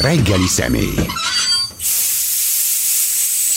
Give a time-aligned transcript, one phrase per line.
[0.00, 0.94] reggeli személy.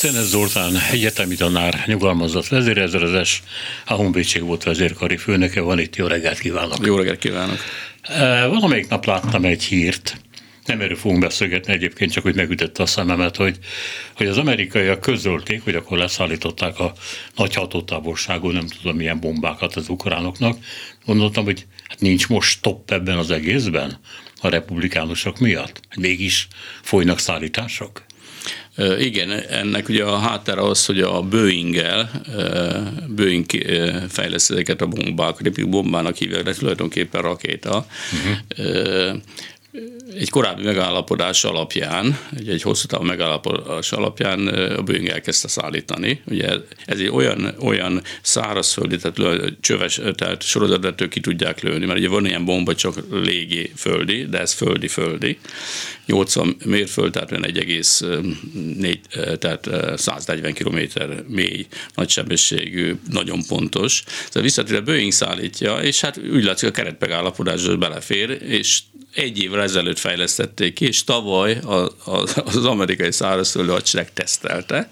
[0.02, 3.44] Szenes Zoltán egyetemi tanár, nyugalmazott vezérezredes,
[3.86, 6.86] a Honvédség volt vezérkari főnöke, van itt, jó reggelt kívánok!
[6.86, 7.58] Jó reggelt kívánok!
[8.02, 10.18] E, valamelyik nap láttam egy hírt,
[10.66, 13.58] nem erről fogunk beszélgetni egyébként, csak hogy megütötte a szememet, hogy,
[14.16, 16.94] hogy az amerikaiak közölték, hogy akkor leszállították a
[17.36, 20.58] nagy hatótávolságú, nem tudom milyen bombákat az ukránoknak.
[21.06, 24.00] Gondoltam, hogy hát nincs most stop ebben az egészben
[24.42, 25.80] a republikánusok miatt.
[25.96, 26.48] Mégis
[26.82, 28.04] folynak szállítások?
[29.00, 32.12] Igen, ennek ugye a háttere az, hogy a Boeing-el,
[33.08, 33.46] Boeing
[34.10, 37.86] fejleszt ezeket a bombákat, bombának hívják, de tulajdonképpen rakéta.
[38.58, 39.16] Uh-huh
[40.18, 46.22] egy korábbi megállapodás alapján, egy, egy hosszú távú megállapodás alapján a Boeing elkezdte szállítani.
[46.26, 46.50] Ugye
[46.86, 52.26] ez egy olyan, olyan szárazföldi, tehát csöves, tehát sorozatvető ki tudják lőni, mert ugye van
[52.26, 55.38] ilyen bomba, csak légi földi, de ez földi-földi.
[56.06, 60.80] 80 mérföld, tehát olyan 1,4, tehát 140 km
[61.28, 64.04] mély, nagysebességű, nagyon pontos.
[64.04, 68.82] Tehát visszatérő a Boeing szállítja, és hát úgy látszik a keretmegállapodásban belefér, és
[69.14, 71.60] egy évvel ezelőtt fejlesztették ki, és tavaly
[72.46, 74.90] az amerikai szárazföldő hadsereg tesztelte,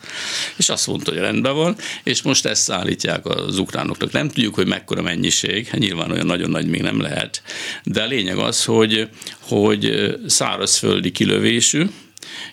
[0.58, 4.12] és azt mondta, hogy rendben van, és most ezt szállítják az ukránoknak.
[4.12, 7.42] Nem tudjuk, hogy mekkora mennyiség, hát nyilván olyan nagyon nagy még nem lehet,
[7.84, 9.10] de a lényeg az, hogy,
[9.40, 11.86] hogy szárazföldi kilövésű,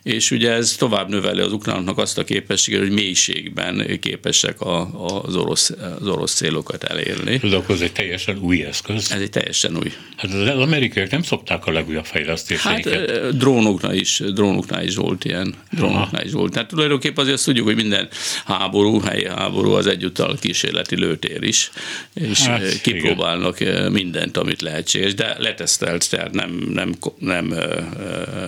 [0.03, 5.37] és ugye ez tovább növeli az ukránoknak azt a képességet, hogy mélységben képesek a, az,
[5.37, 7.41] orosz, az orosz célokat elérni.
[7.43, 9.13] Ez akkor ez egy teljesen új eszköz.
[9.13, 9.93] Ez egy teljesen új.
[10.17, 13.11] Hát az amerikaiak nem szokták a legújabb fejlesztéseiket.
[13.11, 15.55] Hát drónoknál is, drónoknál is volt ilyen.
[15.71, 16.53] Drónoknál is volt.
[16.53, 18.09] Tehát tulajdonképpen azért azt tudjuk, hogy minden
[18.45, 21.71] háború, helyi háború az egyúttal kísérleti lőtér is,
[22.15, 23.93] és hát, kipróbálnak igen.
[23.93, 28.45] mindent, amit lehetséges, de letesztelt, tehát nem, nem, nem ö, ö,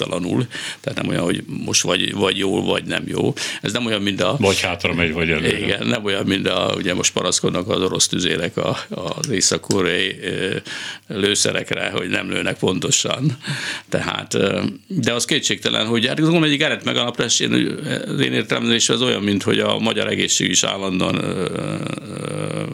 [0.00, 0.46] alaptalanul
[0.80, 3.32] tehát nem olyan, hogy most vagy, vagy jó, vagy nem jó.
[3.62, 4.36] Ez nem olyan, mint a...
[4.38, 5.58] Vagy hátra megy, vagy előre.
[5.58, 9.66] Igen, nem olyan, mint a, ugye most paraszkodnak az orosz tüzérek a, az észak
[11.08, 13.36] lőszerekre, hogy nem lőnek pontosan.
[13.88, 14.36] Tehát,
[14.86, 19.22] de az kétségtelen, hogy hát gondolom, egy Gerett megalapítás, én, az én értelmezés az olyan,
[19.22, 21.24] mint hogy a magyar egészség is állandóan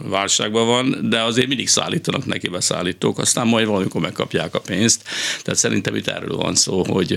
[0.03, 5.03] válságban van, de azért mindig szállítanak neki beszállítók, aztán majd valamikor megkapják a pénzt.
[5.43, 7.16] Tehát szerintem itt erről van szó, hogy,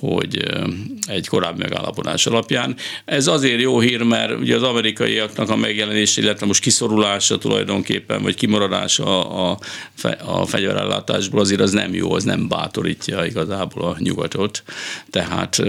[0.00, 0.42] hogy
[1.06, 2.76] egy korábbi megállapodás alapján.
[3.04, 8.34] Ez azért jó hír, mert ugye az amerikaiaknak a megjelenése, illetve most kiszorulása tulajdonképpen, vagy
[8.34, 9.58] kimaradása a,
[10.24, 14.62] a fegyverellátásból azért az nem jó, az nem bátorítja igazából a nyugatot.
[15.10, 15.62] Tehát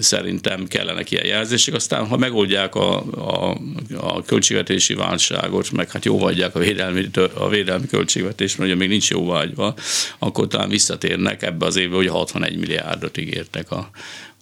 [0.00, 1.74] szerintem kellenek ilyen jelzések.
[1.74, 3.58] Aztán, ha megoldják a, a,
[3.96, 9.10] a költségvetési válságot, meg hát jóvágyják a védelmi, a védelmi költségvetést, mert ugye még nincs
[9.10, 9.74] jóvágyva,
[10.18, 13.90] akkor talán visszatérnek ebbe az évbe, hogy 61 milliárdot ígértek a,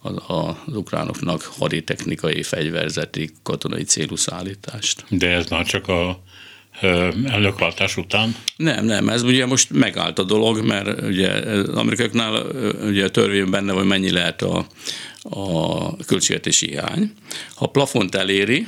[0.09, 5.05] a, az ukránoknak haditechnikai, fegyverzeti, katonai célú szállítást.
[5.09, 6.22] De ez már csak a
[7.25, 8.37] elnökváltás után?
[8.56, 12.47] Nem, nem, ez ugye most megállt a dolog, mert ugye az amerikaiaknál
[12.82, 14.66] ugye a törvényben benne van, mennyi lehet a,
[15.22, 17.12] a költségvetési hiány.
[17.55, 18.66] Ha plafont eléri,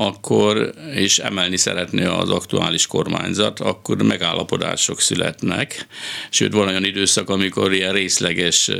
[0.00, 5.86] akkor, és emelni szeretné az aktuális kormányzat, akkor megállapodások születnek.
[6.30, 8.70] Sőt, van olyan időszak, amikor ilyen részleges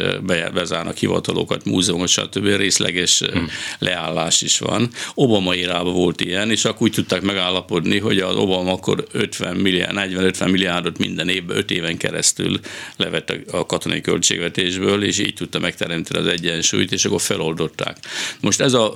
[0.54, 2.44] bezárnak hivatalokat, múzeumot, stb.
[2.44, 3.48] részleges hmm.
[3.78, 4.90] leállás is van.
[5.14, 9.96] Obama irában volt ilyen, és akkor úgy tudták megállapodni, hogy az Obama akkor 50 milliárd,
[9.96, 12.60] 40-50 milliárdot minden évben, 5 éven keresztül
[12.96, 17.96] levett a katonai költségvetésből, és így tudta megteremteni az egyensúlyt, és akkor feloldották.
[18.40, 18.94] Most ez a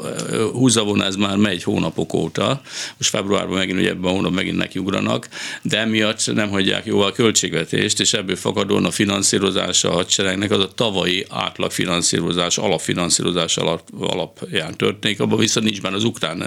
[0.53, 2.61] húzavona, ez már megy hónapok óta,
[2.97, 5.29] most februárban megint ugye ebben a hónapban megint nekiugranak,
[5.63, 10.61] de emiatt nem hagyják jóval a költségvetést, és ebből fakadóan a finanszírozása a hadseregnek az
[10.61, 16.43] a tavalyi átlag finanszírozás, alapfinanszírozás alap, alapján történik, abban viszont nincs benne az ukrán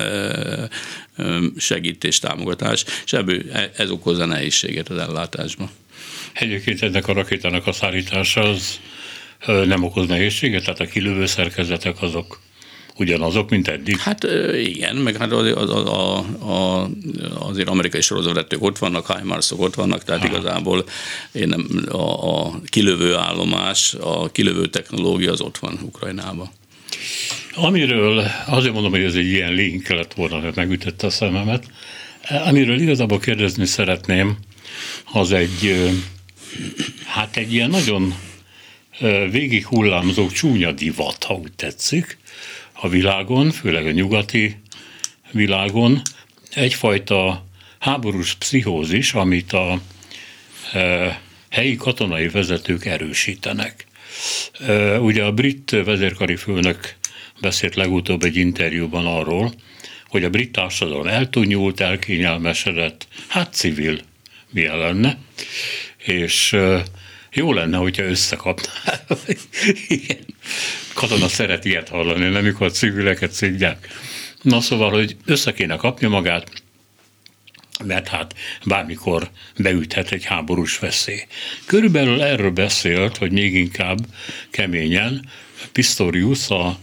[1.58, 5.70] segítés, támogatás, és ebből e, ez okozza nehézséget az ellátásban.
[6.34, 8.80] Egyébként ennek a rakétának a szállítása az
[9.46, 12.40] nem okoz nehézséget, tehát a kilövő szerkezetek azok
[13.00, 13.98] ugyanazok, mint eddig?
[13.98, 14.24] Hát
[14.54, 15.86] igen, meg hát az, az, az,
[16.40, 16.88] az,
[17.40, 20.28] azért amerikai sorozatvetők ott vannak, HIMARS-ok ott vannak, tehát ha.
[20.28, 20.86] igazából
[21.32, 26.50] én nem, a, a kilövő állomás, a kilövő technológia az ott van Ukrajnában.
[27.56, 31.66] Amiről azért mondom, hogy ez egy ilyen link lett volna, hogy megütette a szememet,
[32.46, 34.38] amiről igazából kérdezni szeretném,
[35.12, 35.92] az egy,
[37.06, 38.14] hát egy ilyen nagyon
[39.32, 42.18] végig hullámzó csúnya divat, ha úgy tetszik,
[42.80, 44.58] a világon, főleg a nyugati
[45.32, 46.02] világon,
[46.54, 47.46] egyfajta
[47.80, 49.82] háborús pszichózis, amit a
[50.74, 53.86] e, helyi katonai vezetők erősítenek.
[55.00, 56.96] Ugye a brit vezérkari főnök
[57.42, 59.54] beszélt legutóbb egy interjúban arról,
[60.08, 64.00] hogy a brit társadalom eltúnyult, elkényelmesedett, hát civil
[64.52, 65.18] milyen lenne,
[65.98, 66.56] és
[67.38, 68.72] jó lenne, hogyha összekapná.
[69.88, 70.26] Igen.
[70.94, 73.88] Katona szeret ilyet hallani, nem mikor civileket szidják.
[74.42, 76.50] Na szóval, hogy össze kéne kapni magát,
[77.86, 78.34] mert hát
[78.66, 81.22] bármikor beüthet egy háborús veszély.
[81.66, 83.98] Körülbelül erről beszélt, hogy még inkább
[84.50, 85.30] keményen
[85.72, 86.78] Pistorius, a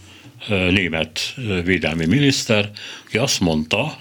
[0.47, 2.71] német védelmi miniszter,
[3.05, 3.97] aki azt mondta,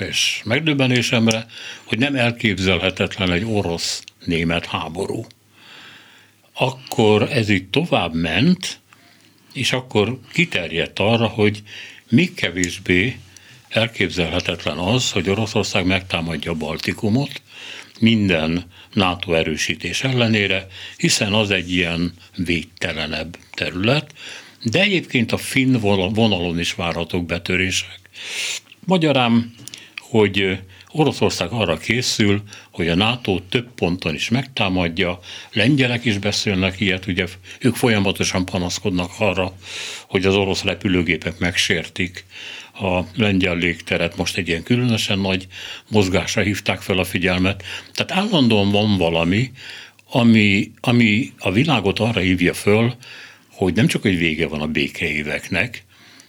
[0.00, 1.46] és megdöbbenésemre,
[1.84, 5.26] hogy nem elképzelhetetlen egy orosz-német háború.
[6.52, 8.80] Akkor ez így tovább ment,
[9.52, 11.62] és akkor kiterjedt arra, hogy
[12.08, 13.18] még kevésbé
[13.68, 17.42] elképzelhetetlen az, hogy Oroszország megtámadja a Baltikumot
[18.00, 20.66] minden NATO erősítés ellenére,
[20.96, 24.14] hiszen az egy ilyen védtelenebb terület,
[24.62, 25.80] de egyébként a finn
[26.14, 28.00] vonalon is várhatók betörések.
[28.84, 29.54] Magyarán,
[29.98, 30.58] hogy
[30.92, 35.18] Oroszország arra készül, hogy a NATO több ponton is megtámadja,
[35.52, 37.26] lengyelek is beszélnek ilyet, ugye
[37.60, 39.52] ők folyamatosan panaszkodnak arra,
[40.08, 42.24] hogy az orosz repülőgépek megsértik
[42.74, 45.46] a lengyel légteret, most egy ilyen különösen nagy
[45.88, 47.62] mozgásra hívták fel a figyelmet.
[47.94, 49.50] Tehát állandóan van valami,
[50.10, 52.94] ami, ami a világot arra hívja föl,
[53.50, 55.84] hogy nem csak, hogy vége van a békeéveknek,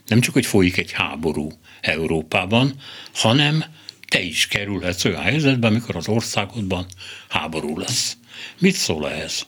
[0.08, 1.52] nem csak, hogy folyik egy háború
[1.82, 2.74] Európában,
[3.14, 3.64] hanem
[4.14, 6.86] te is kerülhetsz olyan helyzetbe, amikor az országodban
[7.30, 8.18] háború lesz.
[8.60, 9.46] Mit szól ehhez?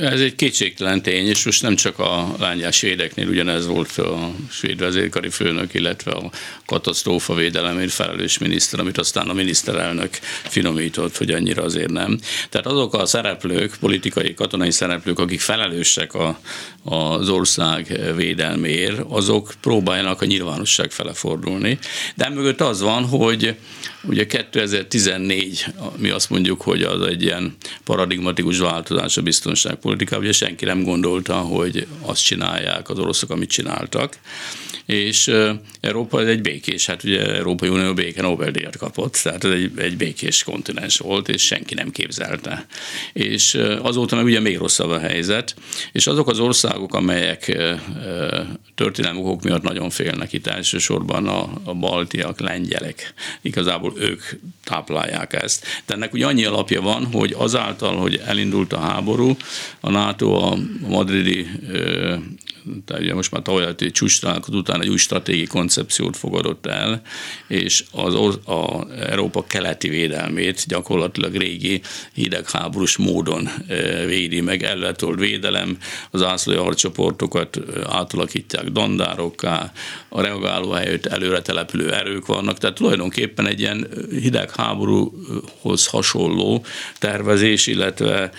[0.00, 4.78] Ez egy kétségtelen tény, és most nem csak a lányás svédeknél ugyanez volt a svéd
[4.78, 6.30] vezérkari főnök, illetve a
[6.66, 12.18] katasztrófa védelemért felelős miniszter, amit aztán a miniszterelnök finomított, hogy annyira azért nem.
[12.48, 16.40] Tehát azok a szereplők, politikai, katonai szereplők, akik felelősek a,
[16.84, 21.78] az ország védelméért, azok próbáljanak a nyilvánosság fele fordulni.
[22.14, 23.56] De mögött az van, hogy
[24.02, 25.66] ugye 2014,
[25.96, 31.34] mi azt mondjuk, hogy az egy ilyen paradigmatikus változás a biztonságpolitikában, ugye senki nem gondolta,
[31.34, 34.18] hogy azt csinálják az oroszok, amit csináltak
[34.88, 35.30] és
[35.80, 40.42] Európa egy békés, hát ugye Európai Unió béke Nobel-díjat kapott, tehát ez egy, egy békés
[40.42, 42.66] kontinens volt, és senki nem képzelte.
[43.12, 45.54] És azóta meg ugye még rosszabb a helyzet,
[45.92, 47.56] és azok az országok, amelyek
[48.74, 54.22] történelmi okok miatt nagyon félnek itt elsősorban a, a baltiak, lengyelek, igazából ők
[54.64, 55.66] táplálják ezt.
[55.86, 59.36] De ennek ugye annyi alapja van, hogy azáltal, hogy elindult a háború,
[59.80, 60.58] a NATO a
[60.88, 61.46] madridi
[62.84, 67.02] tehát ugye most már tavaly csúcs után egy új stratégiai koncepciót fogadott el,
[67.46, 71.80] és az a Európa keleti védelmét gyakorlatilag régi
[72.12, 73.48] hidegháborús módon
[74.06, 75.78] védi meg, elletolt védelem,
[76.10, 77.58] az ászlói harcsoportokat
[77.88, 79.72] átalakítják dandárokká,
[80.08, 83.77] a reagáló helyett előre települő erők vannak, tehát tulajdonképpen egy ilyen
[84.10, 86.64] hidegháborúhoz hasonló
[86.98, 88.30] tervezés, illetve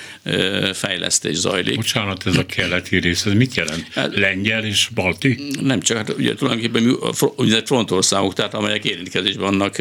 [0.74, 1.76] fejlesztés zajlik.
[1.76, 3.88] Bocsánat, ez a keleti rész, ez mit jelent?
[3.94, 5.52] Hát, lengyel és balti?
[5.62, 6.98] Nem csak, hát ugye tulajdonképpen
[7.36, 9.76] úgynevezett frontországok, tehát amelyek érintkezésben vannak,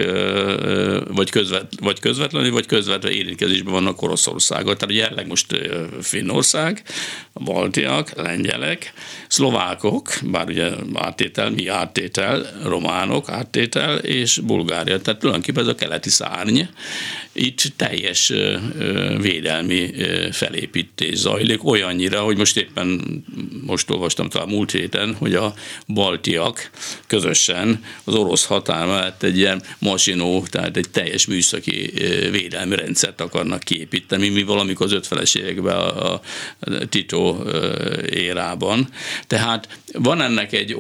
[1.15, 4.77] vagy, közvet, vagy közvetlenül, vagy közvetve érintkezésben vannak Oroszországgal.
[4.77, 5.47] Tehát jelenleg most
[6.01, 6.83] Finnország,
[7.35, 8.93] baltiak, lengyelek,
[9.29, 15.01] szlovákok, bár ugye áttétel, mi áttétel, románok áttétel, és Bulgária.
[15.01, 16.61] Tehát tulajdonképpen ez a keleti szárny,
[17.33, 18.33] itt teljes
[19.21, 19.91] védelmi
[20.33, 23.01] felépítés zajlik, olyannyira, hogy most éppen
[23.67, 25.55] most olvastam talán múlt héten, hogy a
[25.87, 26.71] baltiak
[27.07, 31.93] közösen az orosz határ mellett egy ilyen masinó, tehát egy teljes műszaki
[32.31, 36.21] védelmi rendszert akarnak kiépíteni, mi valamikor az ötfeles években a
[36.89, 37.37] Tito
[38.11, 38.89] érában.
[39.27, 40.77] Tehát van ennek egy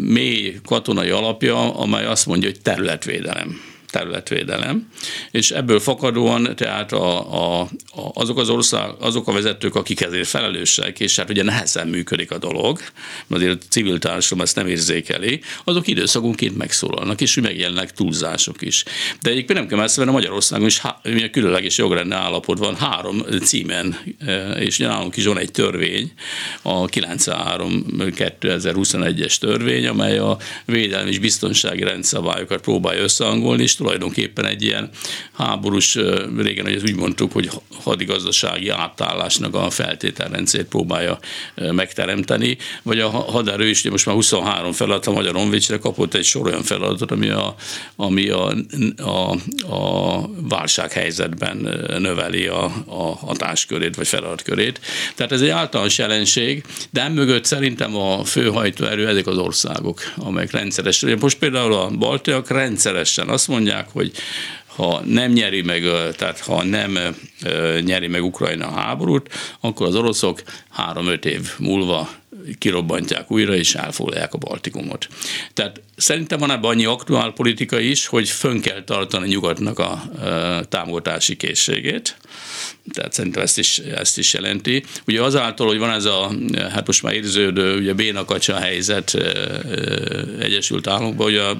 [0.00, 4.88] mély katonai alapja, amely azt mondja, hogy területvédelem területvédelem,
[5.30, 7.68] és ebből fakadóan tehát a, a,
[8.14, 12.38] azok az ország, azok a vezetők, akik ezért felelősek, és hát ugye nehezen működik a
[12.38, 12.78] dolog,
[13.26, 18.84] mert azért a civil társadalom ezt nem érzékeli, azok időszakonként megszólalnak, és megjelennek túlzások is.
[19.22, 23.96] De egyébként nem kell messze a Magyarországon is há, különleges jogrendű állapot van, három címen,
[24.26, 26.12] e, és nálunk is van egy törvény,
[26.62, 34.62] a 93 2021-es törvény, amely a védelmi és biztonsági rendszabályokat próbálja összehangolni, és tulajdonképpen egy
[34.62, 34.90] ilyen
[35.32, 35.98] háborús,
[36.36, 37.50] régen hogy úgy mondtuk, hogy
[37.82, 41.18] hadigazdasági átállásnak a feltételrendszert próbálja
[41.54, 46.46] megteremteni, vagy a haderő is most már 23 feladat a Magyar Honvédsre kapott egy sor
[46.46, 47.54] olyan feladatot, ami a,
[47.96, 48.54] ami a,
[48.96, 49.30] a,
[49.74, 51.56] a válsághelyzetben
[51.98, 54.80] növeli a, a hatáskörét vagy feladatkörét.
[55.14, 61.18] Tehát ez egy általános jelenség, de mögött szerintem a főhajtóerő ezek az országok, amelyek rendszeresen,
[61.20, 64.12] most például a baltiak rendszeresen azt mondják, hogy
[64.66, 65.82] ha nem nyeri meg,
[66.16, 66.98] tehát ha nem
[67.84, 69.28] nyeri meg Ukrajna a háborút,
[69.60, 72.10] akkor az oroszok három-öt év múlva
[72.58, 75.08] kirobbantják újra, és elfoglalják a Baltikumot.
[75.54, 80.02] Tehát szerintem van ebben annyi aktuál politika is, hogy fönn kell tartani nyugatnak a,
[80.68, 82.16] támogatási készségét,
[82.92, 84.84] tehát szerintem ezt is, ezt is jelenti.
[85.06, 86.32] Ugye azáltal, hogy van ez a,
[86.70, 89.14] hát most már érződő, ugye bénakacsa helyzet
[90.40, 91.56] Egyesült Államokban, hogy a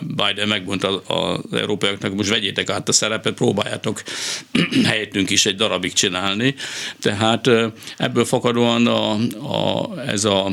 [0.00, 4.02] Biden megmondta az európaiaknak, most vegyétek át a szerepet, próbáljátok
[4.90, 6.54] helyettünk is egy darabig csinálni.
[7.00, 7.50] Tehát
[7.96, 9.12] ebből fakadóan a,
[9.54, 10.52] a, ez a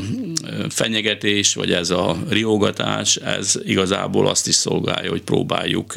[0.68, 5.92] fenyegetés, vagy ez a riogatás, ez igazából azt is szolgálja, hogy próbáljuk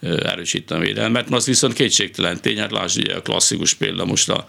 [0.00, 1.30] erősíteni a védelmet.
[1.30, 4.44] Az viszont kétségtelen tény, hát lásd, ugye a klasszikus példa most a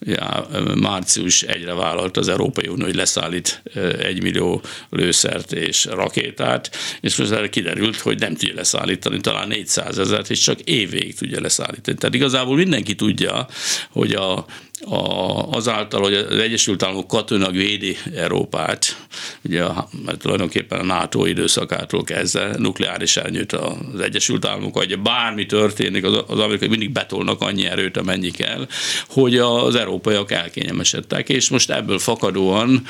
[0.00, 3.62] ja, március egyre vállalt az Európai Unió, hogy leszállít
[3.98, 9.98] egy millió lőszert és rakétát, és most erre kiderült, hogy nem tudja leszállítani talán 400
[9.98, 11.96] ezeret, és csak évvégig tudja leszállítani.
[11.96, 13.46] Tehát igazából mindenki tudja,
[13.90, 14.46] hogy a
[14.80, 19.06] a, azáltal, hogy az Egyesült Államok katonag védi Európát,
[19.44, 19.64] ugye
[20.04, 26.24] mert tulajdonképpen a NATO időszakától kezdve nukleáris elnyőt az Egyesült Államok, hogy bármi történik, az,
[26.26, 28.66] az amerikai mindig betolnak annyi erőt, amennyi kell,
[29.08, 32.82] hogy az európaiak elkényelmesedtek, és most ebből fakadóan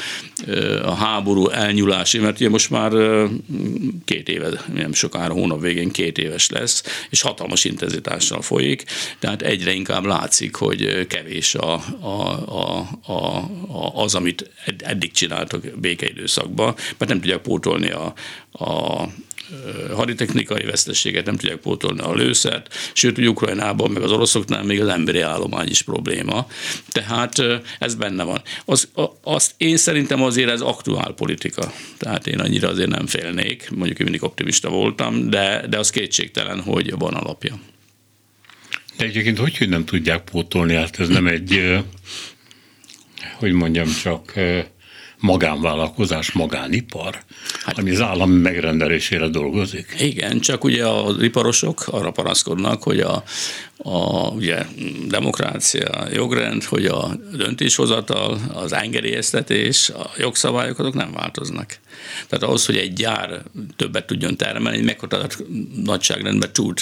[0.83, 2.93] a háború elnyúlási, mert ugye most már
[4.05, 8.85] két éve, nem sokára hónap végén két éves lesz, és hatalmas intenzitással folyik,
[9.19, 15.79] tehát egyre inkább látszik, hogy kevés a a, a, a, a, az, amit eddig csináltak
[15.81, 18.15] békeidőszakban, mert nem tudják pótolni a,
[18.53, 19.09] a
[19.95, 24.89] haditechnikai veszteséget, nem tudják pótolni a lőszert, sőt, hogy Ukrajnában, meg az oroszoknál még az
[24.89, 26.47] emberi állomány is probléma.
[26.89, 27.43] Tehát
[27.79, 28.43] ez benne van.
[28.65, 28.89] Az,
[29.23, 31.73] azt én szerintem azért ez aktuál politika.
[31.99, 36.61] Tehát én annyira azért nem félnék, mondjuk én mindig optimista voltam, de, de az kétségtelen,
[36.61, 37.59] hogy van alapja.
[38.99, 41.79] De egyébként hogy, hogy nem tudják pótolni, hát ez nem egy,
[43.39, 44.33] hogy mondjam csak,
[45.21, 47.23] magánvállalkozás, magánipar,
[47.65, 49.95] hát, ami az állam megrendelésére dolgozik.
[49.99, 53.23] Igen, csak ugye az iparosok arra panaszkodnak, hogy a,
[53.77, 54.67] a ugye,
[55.09, 61.79] demokrácia, jogrend, hogy a döntéshozatal, az engedélyeztetés, a jogszabályok azok nem változnak.
[62.29, 63.43] Tehát ahhoz, hogy egy gyár
[63.77, 65.47] többet tudjon termelni, egy meghatározott
[65.85, 66.79] nagyságrendben tud,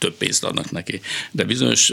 [0.00, 1.00] több pénzt adnak neki.
[1.30, 1.92] De bizonyos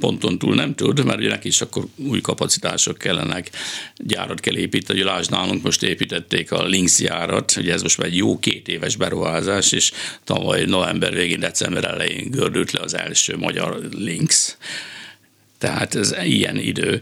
[0.00, 3.50] ponton túl nem tud, mert ugye neki is akkor új kapacitások kellenek,
[3.96, 8.06] gyárat kell építeni, hogy lásd nálunk most építették a Lynx gyárat, ugye ez most már
[8.06, 9.92] egy jó két éves beruházás, és
[10.24, 14.56] tavaly november végén, december elején gördült le az első magyar Lynx.
[15.58, 17.00] Tehát ez ilyen idő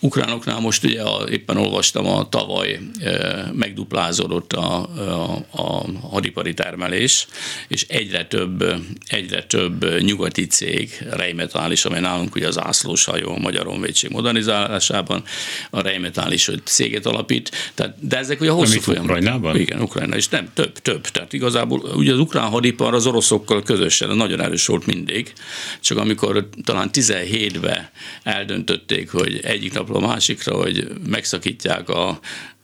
[0.00, 7.26] ukránoknál most ugye a, éppen olvastam, a tavaly e, megduplázódott a, a, a hadipari termelés,
[7.68, 8.64] és egyre több,
[9.06, 14.10] egyre több nyugati cég, Rheinmetall is, amely nálunk ugye az ászlós hajó a Magyar Honvédség
[14.10, 15.22] modernizálásában,
[15.70, 19.08] a Rheinmetall is hogy céget alapít, tehát, de ezek ugye hosszú folyamat.
[19.08, 19.56] Ukrajnában?
[19.56, 21.06] Igen, Ukrajna, és nem, több, több.
[21.06, 25.32] Tehát igazából ugye az ukrán hadipar az oroszokkal közösen nagyon erős volt mindig,
[25.80, 27.88] csak amikor talán 17-ben
[28.22, 32.18] eldöntötték, hogy egyik nap napról a másikra, hogy megszakítják a,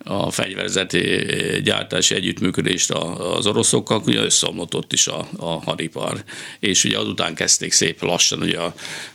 [0.09, 1.27] a fegyverzeti
[1.63, 6.25] gyártási együttműködést az oroszokkal, ugye összeomlott is a, a hadipar.
[6.61, 8.59] És ugye azután kezdték szép lassan, ugye,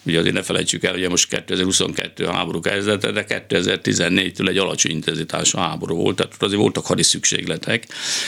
[0.04, 5.58] ugye azért ne felejtsük el, ugye most 2022 háború kezdete, de 2014-től egy alacsony intenzitású
[5.58, 7.88] háború volt, tehát azért voltak hadi szükségletek,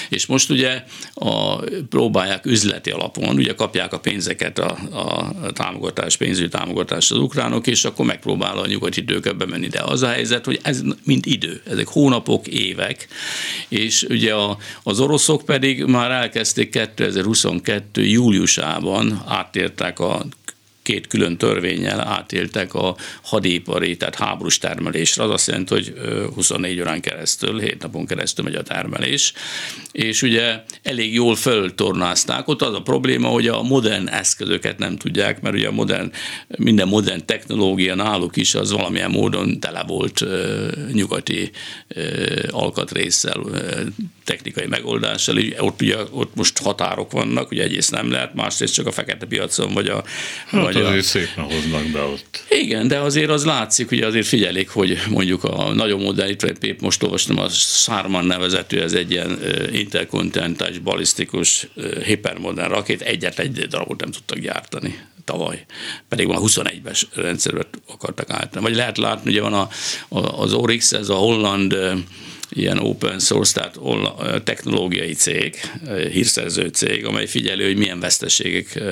[0.09, 1.55] és most ugye a,
[1.89, 7.85] próbálják üzleti alapon, ugye kapják a pénzeket, a, a támogatás, pénzügyi támogatást az ukránok, és
[7.85, 9.67] akkor megpróbál a nyugati időket bemenni.
[9.67, 13.07] De az a helyzet, hogy ez mind idő, ezek hónapok, évek,
[13.67, 18.05] és ugye a, az oroszok pedig már elkezdték 2022.
[18.05, 20.25] júliusában átértek a
[20.83, 25.23] két külön törvényel átéltek a hadipari, tehát háborús termelésre.
[25.23, 25.93] Az azt jelenti, hogy
[26.35, 29.33] 24 órán keresztül, 7 napon keresztül megy a termelés,
[29.91, 32.47] és ugye elég jól föltornázták.
[32.47, 36.11] Ott az a probléma, hogy a modern eszközöket nem tudják, mert ugye a modern,
[36.47, 40.25] minden modern technológia náluk is az valamilyen módon tele volt
[40.91, 41.51] nyugati
[42.49, 43.43] alkatrészsel,
[44.23, 48.91] technikai megoldással, ott ugye ott most határok vannak, ugye egyrészt nem lehet, másrészt csak a
[48.91, 50.03] fekete piacon, vagy a...
[50.45, 51.03] Hát vagy azért a...
[51.03, 52.43] szépen hoznak be ott.
[52.49, 57.03] Igen, de azért az látszik, hogy azért figyelik, hogy mondjuk a nagyon modern, itt most
[57.03, 59.39] olvastam, a Sarman nevezetű, ez egy ilyen
[59.71, 61.67] interkontinentális, balisztikus,
[62.03, 65.65] hipermodern rakét, egyet egy darabot nem tudtak gyártani tavaly,
[66.09, 68.65] pedig van a 21-es rendszerbe akartak állítani.
[68.65, 69.69] Vagy lehet látni, ugye van a,
[70.07, 71.77] a, az Orix, ez a holland
[72.53, 75.55] ilyen open source, tehát technológiai cég,
[76.11, 78.83] hírszerző cég, amely figyelő, hogy milyen veszteségek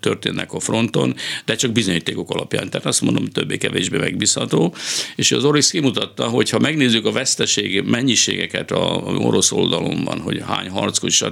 [0.00, 2.70] történnek a fronton, de csak bizonyítékok alapján.
[2.70, 4.74] Tehát azt mondom, többé-kevésbé megbízható.
[5.16, 10.42] És az Orix kimutatta, hogy ha megnézzük a veszteség mennyiségeket a orosz oldalon van, hogy
[10.46, 11.24] hány harckocsi,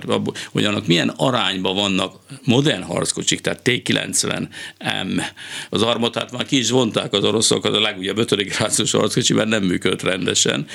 [0.53, 5.23] hogy annak milyen arányban vannak modern harckocsik, tehát T-90M.
[5.71, 8.37] Az armatát már ki is vonták az oroszok, az a legújabb 5.
[8.37, 10.67] generációs harckocsi, mert nem működt rendesen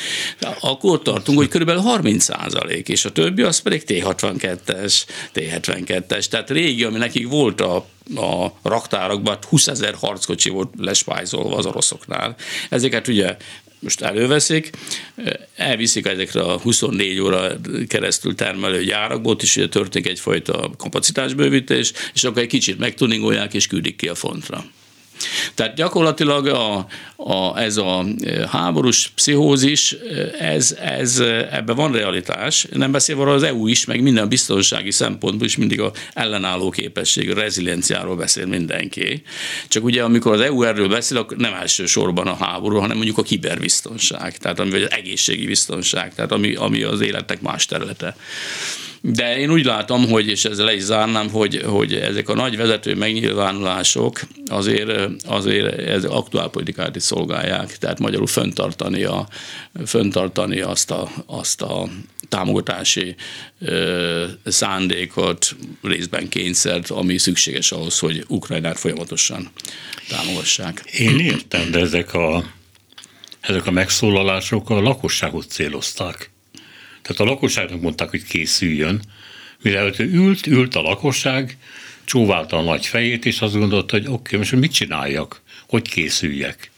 [0.59, 1.69] akkor tartunk, hogy kb.
[1.69, 7.85] 30 százalék, és a többi az pedig T62-es, T72-es, tehát régi, ami nekik volt a
[8.15, 12.35] a raktárakban 20 ezer harckocsi volt lespájzolva az oroszoknál.
[12.69, 13.37] Ezeket ugye
[13.79, 14.69] most előveszik,
[15.55, 17.51] elviszik ezekre a 24 óra
[17.87, 23.95] keresztül termelő gyárakból, és ugye történik egyfajta kapacitásbővítés, és akkor egy kicsit megtuningolják, és küldik
[23.95, 24.65] ki a fontra.
[25.53, 31.91] Tehát gyakorlatilag a, a, ez a e, háborús pszichózis, e, ez, ez, e, ebben van
[31.91, 36.69] realitás, nem beszélve arról az EU is, meg minden biztonsági szempontból is mindig a ellenálló
[36.69, 39.21] képesség, a rezilienciáról beszél mindenki.
[39.67, 43.23] Csak ugye amikor az EU erről beszél, akkor nem elsősorban a háború, hanem mondjuk a
[43.23, 48.15] kiberbiztonság, tehát ami, vagy az egészségi biztonság, tehát ami, ami az életnek más területe.
[49.07, 52.57] De én úgy látom, hogy, és ezzel le is zárnám, hogy, hogy ezek a nagy
[52.57, 59.27] vezető megnyilvánulások azért, azért ez aktuálpolitikát is szolgálják, tehát magyarul föntartani, a,
[59.85, 61.87] föntartani azt, a, azt a
[62.29, 63.15] támogatási
[63.59, 69.49] ö, szándékot, részben kényszert, ami szükséges ahhoz, hogy Ukrajnát folyamatosan
[70.09, 70.83] támogassák.
[70.91, 72.43] Én értem, de ezek a,
[73.39, 76.33] ezek a megszólalások a lakosságot célozták.
[77.05, 79.01] Tehát a lakosságnak mondták, hogy készüljön,
[79.61, 81.57] mire ő ült, ült a lakosság,
[82.05, 86.71] csóválta a nagy fejét, és azt gondolta, hogy oké, okay, most mit csináljak, hogy készüljek?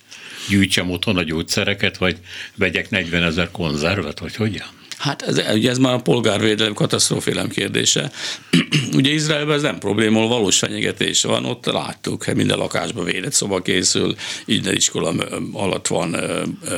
[0.50, 2.18] Gyűjtsem otthon a gyógyszereket, vagy
[2.56, 4.77] vegyek 40 ezer konzervet, vagy hogyan?
[4.98, 8.12] Hát ez, ugye ez már a polgárvédelem katasztrófélem kérdése.
[8.98, 14.16] ugye Izraelben ez nem probléma, valós fenyegetés van, ott láttuk, minden lakásban védett szoba készül,
[14.46, 15.14] minden iskola
[15.54, 16.16] alatt van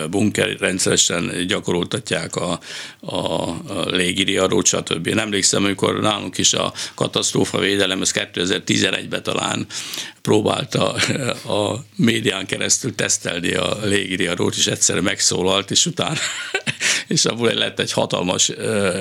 [0.10, 2.60] bunker, rendszeresen gyakoroltatják a,
[3.00, 5.08] a, a légiriadót, stb.
[5.08, 9.68] Nem emlékszem, amikor nálunk is a katasztrófa védelem, ez 2011-ben talán
[10.22, 10.92] próbálta
[11.48, 16.18] a médián keresztül tesztelni a légiriadót, és egyszerre megszólalt, és utána
[17.08, 18.52] és abból lett egy hatalmas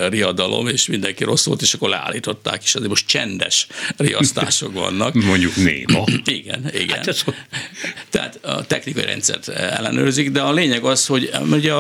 [0.08, 5.14] riadalom, és mindenki rossz volt, és akkor leállították, és azért most csendes riasztások vannak.
[5.24, 6.04] Mondjuk néma.
[6.24, 6.96] Igen, igen.
[6.96, 7.24] Hát ez...
[8.10, 11.72] Tehát a technikai rendszert ellenőrzik, de a lényeg az, hogy ugye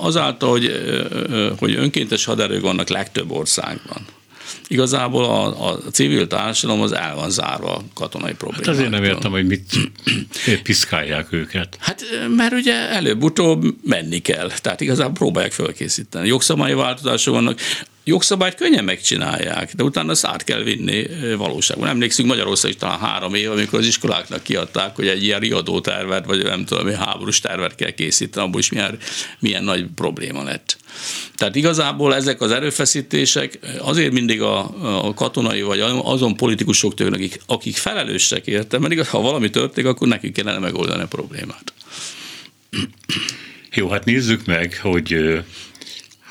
[0.00, 0.72] azáltal, hogy,
[1.58, 4.06] hogy önkéntes haderők vannak legtöbb országban,
[4.68, 8.74] igazából a, a civil társadalom az el van zárva katonai problémáktól.
[8.74, 9.72] Hát azért nem értem, hogy mit
[10.62, 11.76] piszkálják őket.
[11.80, 12.04] Hát
[12.36, 16.28] mert ugye előbb-utóbb menni kell, tehát igazából próbálják felkészíteni.
[16.28, 17.60] Jogszabályi változások vannak,
[18.08, 21.88] jogszabályt könnyen megcsinálják, de utána azt át kell vinni valóságban.
[21.88, 26.26] Emlékszünk Magyarország is talán három év, amikor az iskoláknak kiadták, hogy egy ilyen riadó tervet,
[26.26, 28.98] vagy nem tudom, háborús tervet kell készíteni, abból is milyen,
[29.38, 30.76] milyen nagy probléma lett.
[31.34, 34.58] Tehát igazából ezek az erőfeszítések azért mindig a,
[35.06, 39.90] a katonai vagy azon politikusok tőlük, akik, akik felelősek érte, mert igaz, ha valami történik,
[39.90, 41.72] akkor nekik kellene megoldani a problémát.
[43.74, 45.38] Jó, hát nézzük meg, hogy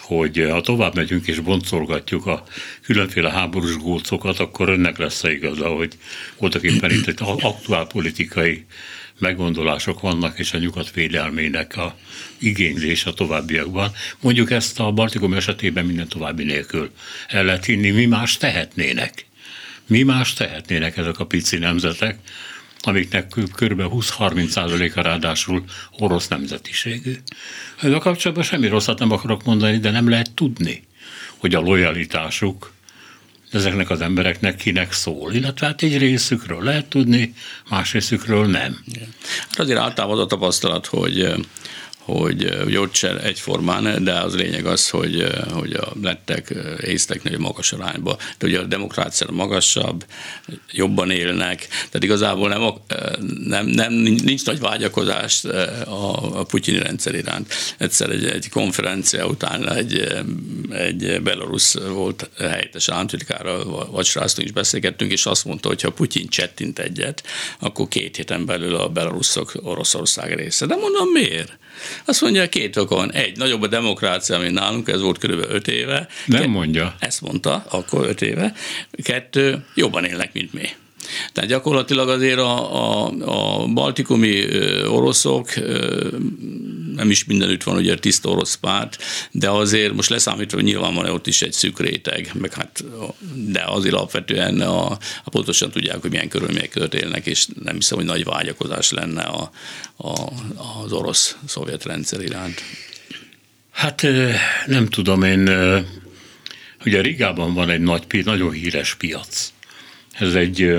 [0.06, 2.44] hogy ha tovább megyünk és boncolgatjuk a
[2.82, 5.94] különféle háborús gócokat, akkor önnek lesz a igaza, hogy
[6.38, 8.66] voltak éppen itt egy aktuál politikai
[9.20, 11.98] meggondolások vannak, és a nyugat védelmének a
[12.38, 13.92] igénylés a továbbiakban.
[14.20, 16.92] Mondjuk ezt a Baltikum esetében minden további nélkül
[17.28, 19.26] el lehet hinni, mi más tehetnének.
[19.88, 22.20] Mi más tehetnének ezek a pici nemzetek,
[22.88, 23.82] amiknek kb.
[23.82, 27.16] 20-30%-a ráadásul orosz nemzetiségű.
[27.82, 30.84] Ezzel kapcsolatban semmi rosszat nem akarok mondani, de nem lehet tudni,
[31.38, 32.74] hogy a lojalitásuk
[33.52, 37.34] ezeknek az embereknek kinek szól, illetve hát egy részükről lehet tudni,
[37.70, 38.84] más részükről nem.
[39.50, 41.34] Hát azért általában az a tapasztalat, hogy
[42.06, 47.72] hogy ugye ott se egyformán, de az lényeg az, hogy, hogy a lettek, észteknél magas
[47.72, 48.18] arányba.
[48.38, 50.06] De ugye a demokrácia magasabb,
[50.72, 52.62] jobban élnek, tehát igazából nem,
[53.48, 55.44] nem, nem nincs nagy vágyakozás
[55.86, 57.54] a, a putyini rendszer iránt.
[57.78, 60.08] Egyszer egy, egy konferencia után egy,
[60.70, 66.80] egy belorusz volt helyettes államtitkára, vacsoráztunk és beszélgettünk, és azt mondta, hogy ha Putyin csettint
[66.80, 67.24] egyet,
[67.60, 70.66] akkor két héten belül a beloruszok Oroszország része.
[70.66, 71.58] De mondom, miért?
[72.06, 73.12] Azt mondja, két okon.
[73.12, 75.46] Egy, nagyobb a demokrácia, mint nálunk, ez volt kb.
[75.50, 76.08] öt éve.
[76.26, 76.96] Nem Ke- mondja.
[77.00, 78.54] Ezt mondta, akkor öt éve.
[79.04, 80.70] Kettő, jobban élnek, mint mi.
[81.34, 84.46] Tehát gyakorlatilag azért a, a, a baltikumi
[84.88, 85.50] oroszok
[86.96, 91.28] nem is mindenütt van ugye tiszta orosz párt, de azért most leszámítva, nyilván van ott
[91.28, 92.84] is egy szűk réteg, meg hát,
[93.34, 94.92] de azért alapvetően a,
[95.24, 99.22] a pontosan tudják, hogy milyen körülmények között élnek, és nem hiszem, hogy nagy vágyakozás lenne
[99.22, 99.52] a,
[99.98, 100.14] a,
[100.84, 102.62] az orosz-szovjet rendszer iránt.
[103.72, 104.08] Hát
[104.66, 105.50] nem tudom, én
[106.86, 109.54] ugye Rigában van egy nagy, nagyon híres piac.
[110.20, 110.78] Ez egy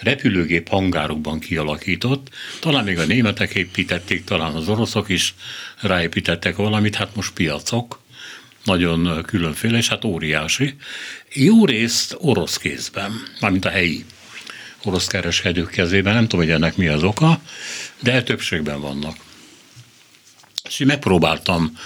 [0.00, 2.28] repülőgép hangárokban kialakított,
[2.60, 5.34] talán még a németek építették, talán az oroszok is
[5.80, 8.00] ráépítettek valamit, hát most piacok,
[8.64, 10.74] nagyon különféle, és hát óriási.
[11.32, 14.04] Jó részt orosz kézben, mármint a helyi
[14.84, 17.40] orosz kereskedők kezében, nem tudom, hogy ennek mi az oka,
[18.00, 19.16] de többségben vannak.
[20.68, 21.76] És én megpróbáltam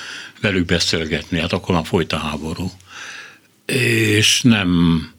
[0.40, 2.70] velük beszélgetni, hát akkor már folyt a háború.
[3.66, 5.13] És nem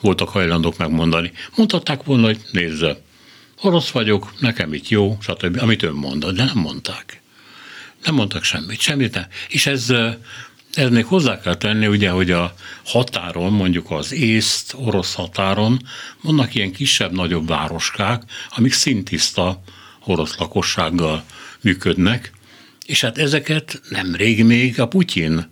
[0.00, 1.32] voltak hajlandók megmondani.
[1.56, 3.00] Mondhatták volna, hogy nézze,
[3.60, 7.20] orosz vagyok, nekem itt jó, stb., amit ön mondott, de nem mondták.
[8.04, 9.26] Nem mondtak semmit, semmit nem.
[9.48, 9.90] És ez,
[10.74, 15.80] ez még hozzá kell tenni, ugye, hogy a határon, mondjuk az észt, orosz határon
[16.22, 18.22] vannak ilyen kisebb-nagyobb városkák,
[18.56, 19.62] amik szintiszta
[20.04, 21.24] orosz lakossággal
[21.60, 22.32] működnek,
[22.86, 25.48] és hát ezeket nemrég még a Putyin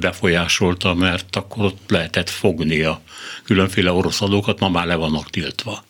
[0.00, 3.00] befolyásolta, mert akkor ott lehetett fogni a
[3.44, 5.84] különféle orosz adókat, ma már le vannak tiltva.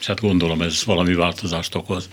[0.00, 2.08] És hát gondolom ez valami változást okoz.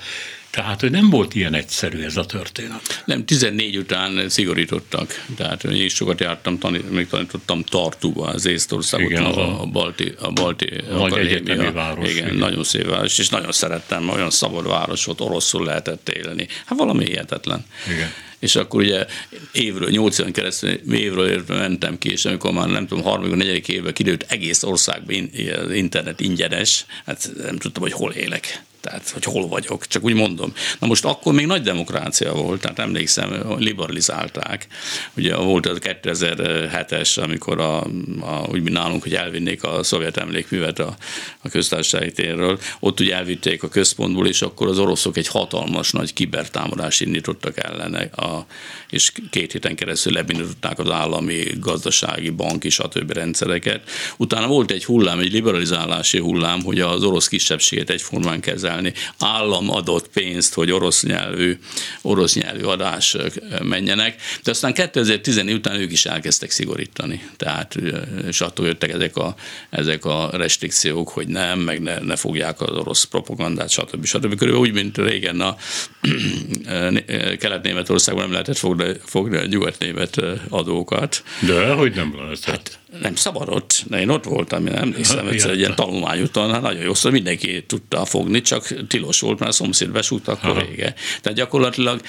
[0.55, 3.03] Tehát, hogy nem volt ilyen egyszerű ez a történet.
[3.05, 5.25] Nem, 14 után szigorítottak.
[5.35, 10.13] Tehát én is sokat jártam, tanít, még tanítottam Tartuba, az Észtországot, igen, a, a, Balti,
[10.19, 11.71] a Balti nagy akadémia.
[11.71, 12.09] város.
[12.09, 16.47] Igen, igen, nagyon szép város, és nagyon szerettem, olyan szabad város volt, oroszul lehetett élni.
[16.65, 17.65] Hát valami hihetetlen.
[17.93, 19.05] Igen és akkor ugye
[19.51, 23.67] évről, nyolc éven keresztül évről évről mentem ki, és amikor már nem tudom, harmadik, negyedik
[23.67, 25.29] évben kiderült egész országban
[25.73, 30.53] internet ingyenes, hát nem tudtam, hogy hol élek tehát hogy hol vagyok, csak úgy mondom.
[30.79, 34.67] Na most akkor még nagy demokrácia volt, tehát emlékszem, liberalizálták.
[35.17, 37.83] Ugye volt az 2007-es, amikor a,
[38.19, 40.95] a, úgy nálunk, hogy elvinnék a szovjet emlékművet a,
[41.41, 46.13] a köztársasági térről, ott ugye elvitték a központból, és akkor az oroszok egy hatalmas nagy
[46.13, 48.45] kibertámadást indítottak ellene, a,
[48.89, 53.11] és két héten keresztül lebindították az állami, gazdasági, banki, stb.
[53.11, 53.89] rendszereket.
[54.17, 58.93] Utána volt egy hullám, egy liberalizálási hullám, hogy az orosz kisebbséget egyformán kezel kezelni.
[59.19, 61.57] Állam adott pénzt, hogy orosz nyelvű,
[62.01, 63.17] orosz nyelvű adás
[63.63, 67.29] menjenek, de aztán 2014 után ők is elkezdtek szigorítani.
[67.37, 67.75] Tehát,
[68.27, 69.35] és attól jöttek ezek a,
[69.69, 74.05] ezek a restrikciók, hogy nem, meg ne, ne fogják az orosz propagandát, stb.
[74.05, 74.35] stb.
[74.35, 75.55] Körülbelül úgy, mint régen a
[77.39, 81.23] Kelet-Németországban nem lehetett fogni, fogni a nyugat-német adókat.
[81.39, 82.45] De, hogy nem lehetett?
[82.45, 86.83] Hát, nem szabadott, de én ott voltam, én emlékszem, egyszer egy ilyen tanulmányúton, hát nagyon
[86.83, 90.93] jó, szóval mindenki tudta fogni, csak tilos volt, mert a szomszéd besúgta akkor vége.
[91.21, 92.01] Tehát gyakorlatilag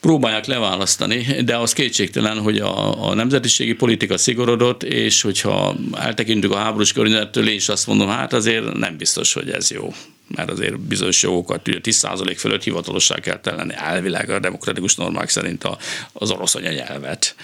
[0.00, 6.58] próbálják leválasztani, de az kétségtelen, hogy a, a nemzetiségi politika szigorodott, és hogyha eltekintünk a
[6.58, 9.92] háborús környezettől, én is azt mondom, hát azért nem biztos, hogy ez jó
[10.28, 15.68] mert azért bizonyos jogokat, ugye 10% fölött hivatalosság kell tenni elvileg a demokratikus normák szerint
[16.12, 17.34] az orosz anyanyelvet.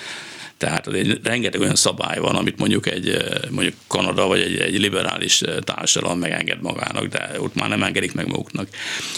[0.61, 3.17] Tehát egy, rengeteg olyan szabály van, amit mondjuk egy
[3.51, 8.27] mondjuk Kanada vagy egy, egy liberális társadalom megenged magának, de ott már nem engedik meg
[8.27, 8.69] maguknak.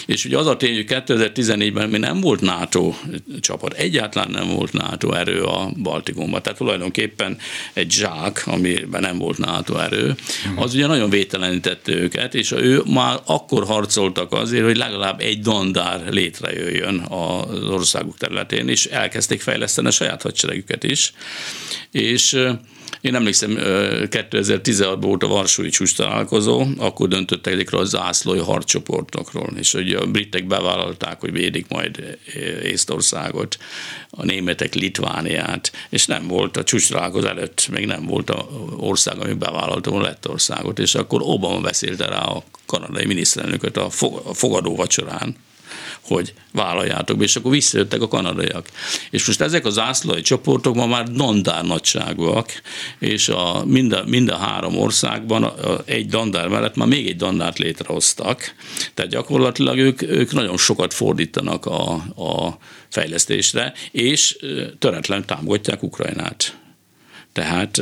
[0.05, 2.93] És ugye az a tény, hogy 2014-ben mi nem volt NATO
[3.39, 6.41] csapat, egyáltalán nem volt NATO erő a Baltikumban.
[6.41, 7.37] Tehát tulajdonképpen
[7.73, 10.15] egy zsák, amiben nem volt NATO erő,
[10.55, 16.01] az ugye nagyon vételenítette őket, és ő már akkor harcoltak azért, hogy legalább egy dandár
[16.09, 21.13] létrejöjjön az országuk területén, és elkezdték fejleszteni a saját hadseregüket is
[21.91, 22.39] és
[23.03, 29.71] én emlékszem, 2016-ban volt a Varsói csúcs találkozó, akkor döntöttek ezekről a zászlói harcsoportokról, és
[29.71, 32.17] hogy a britek bevállalták, hogy védik majd
[32.63, 33.57] Észtországot,
[34.09, 39.19] a németek Litvániát, és nem volt a csúcs találkozó előtt, még nem volt a ország,
[39.19, 43.89] ami bevállalta a Lettországot, és akkor Obama beszélte rá a kanadai miniszterelnököt a
[44.33, 45.35] fogadó vacsorán,
[46.03, 48.67] hogy vállaljátok be, és akkor visszajöttek a kanadaiak.
[49.09, 52.51] És most ezek az zászlói csoportok ma már dandár nagyságúak,
[52.99, 57.07] és a, mind, a, mind a három országban a, a, egy dandár mellett már még
[57.07, 58.55] egy dandárt létrehoztak,
[58.93, 62.57] tehát gyakorlatilag ők, ők nagyon sokat fordítanak a, a
[62.89, 64.37] fejlesztésre, és
[64.79, 66.62] töretlen támogatják Ukrajnát.
[67.33, 67.81] Tehát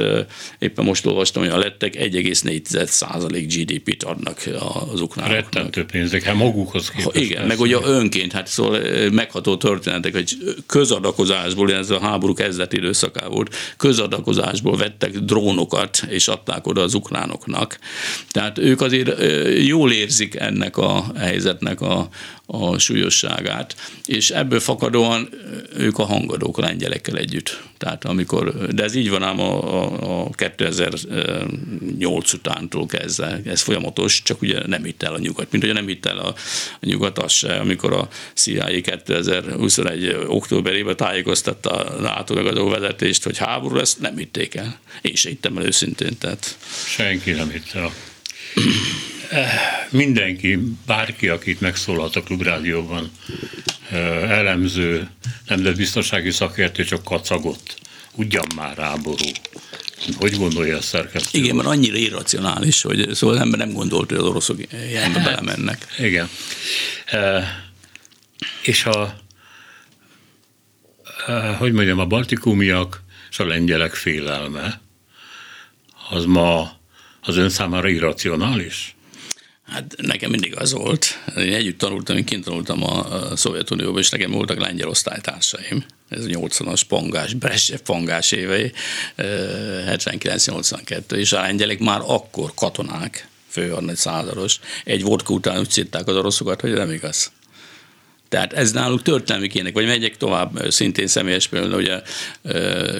[0.60, 4.44] éppen most olvastam, hogy a lettek 1,4% GDP-t adnak
[4.92, 5.54] az ukránoknak.
[5.54, 7.16] Rettentő pénzek, hát magukhoz képest.
[7.16, 13.28] Igen, meg ugye önként, hát szóval megható történetek, hogy közadakozásból, ez a háború kezdeti időszaká
[13.28, 17.80] volt, közadakozásból vettek drónokat, és adták oda az ukránoknak.
[18.30, 19.22] Tehát ők azért
[19.66, 22.10] jól érzik ennek a helyzetnek a,
[22.46, 25.30] a súlyosságát, és ebből fakadóan
[25.78, 27.70] ők a hangadók lengyelekkel együtt.
[27.82, 34.22] Tehát amikor, de ez így van ám a, a, a 2008 utántól kezdve, ez folyamatos,
[34.22, 36.28] csak ugye nem hitt el a nyugat, mint hogy nem hitt el a,
[36.82, 43.38] a nyugat az se, amikor a CIA 2021 októberében tájékoztatta a NATO megadó vezetést, hogy
[43.38, 44.80] háború lesz, nem hitték el.
[45.02, 46.18] Én se hittem el őszintén.
[46.18, 46.58] Tehát.
[46.86, 47.92] Senki nem hitte el
[49.90, 53.12] mindenki, bárki, akit megszólalt a klubrádióban,
[54.28, 55.10] elemző,
[55.48, 57.80] nemzetbiztonsági szakértő csak kacagott.
[58.16, 59.26] Ugyan már ráború.
[60.18, 61.40] Hogy gondolja a szerkesztő?
[61.40, 64.58] Igen, mert annyira irracionális, hogy szóval az ember nem gondolt, hogy az oroszok
[64.90, 65.88] ilyenbe hát, belemennek.
[65.98, 66.30] Igen.
[67.06, 67.44] E,
[68.64, 69.16] és a,
[71.28, 74.82] e, hogy mondjam, a baltikumiak és a lengyelek félelme,
[76.10, 76.72] az ma
[77.22, 78.96] az ön számára irracionális?
[79.72, 81.06] Hát nekem mindig az volt.
[81.38, 85.86] Én együtt tanultam, én kint tanultam a, Szovjetunióban, és nekem voltak lengyel osztálytársaim.
[86.10, 88.72] Ez a 80-as pangás, Brezsev pangás évei,
[89.18, 94.60] 79-82, és a lengyelek már akkor katonák, főadnagy százados.
[94.84, 97.32] Egy vodka után úgy szitták az oroszokat, hogy nem igaz.
[98.32, 102.02] Tehát ez náluk történelmi kének, vagy megyek tovább, szintén személyes például, ugye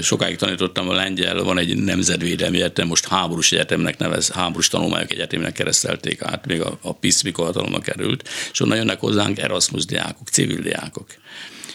[0.02, 5.54] sokáig tanítottam a lengyel, van egy nemzetvédelmi egyetem, most háborús egyetemnek nevez, háborús tanulmányok egyetemnek
[5.54, 10.28] keresztelték át, még a, a PISZ mikor hatalomra került, és onnan jönnek hozzánk Erasmus diákok,
[10.28, 11.08] civil diákok.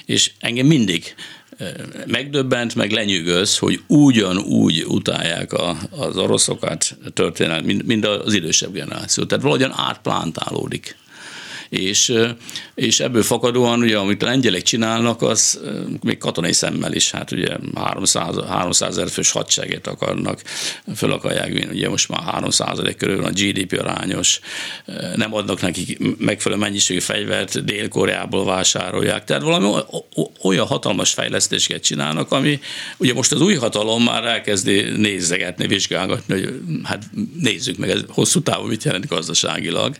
[0.04, 1.14] És engem mindig
[2.06, 9.24] megdöbbent, meg lenyűgöz, hogy ugyanúgy utálják a, az oroszokat történelmi, mint az idősebb generáció.
[9.24, 10.96] Tehát valahogyan átplántálódik
[11.68, 12.12] és,
[12.74, 15.60] és ebből fakadóan, ugye, amit a lengyelek csinálnak, az
[16.02, 20.42] még katonai szemmel is, hát ugye 300, 300 ezer fős hadsereget akarnak,
[20.96, 24.40] föl akarják vinni, ugye most már 300 körül van a GDP arányos,
[25.16, 29.82] nem adnak nekik megfelelő mennyiségű fegyvert, Dél-Koreából vásárolják, tehát valami
[30.42, 32.60] olyan hatalmas fejlesztéseket csinálnak, ami
[32.96, 37.04] ugye most az új hatalom már elkezdi nézegetni, vizsgálgatni, hogy hát
[37.40, 39.96] nézzük meg, ez hosszú távon mit jelent gazdaságilag,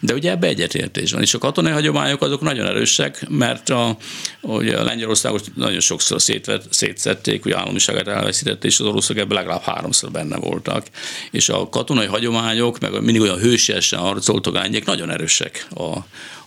[0.00, 1.22] de ugye ebbe egyetért egyetértés van.
[1.22, 3.96] És a katonai hagyományok azok nagyon erősek, mert a,
[4.40, 9.62] ugye a Lengyelországot nagyon sokszor szétvet, szétszették, hogy államiságát elveszítette, és az oroszok ebben legalább
[9.62, 10.86] háromszor benne voltak.
[11.30, 15.98] És a katonai hagyományok, meg mindig olyan hősiesen harcoltak a nagyon erősek a,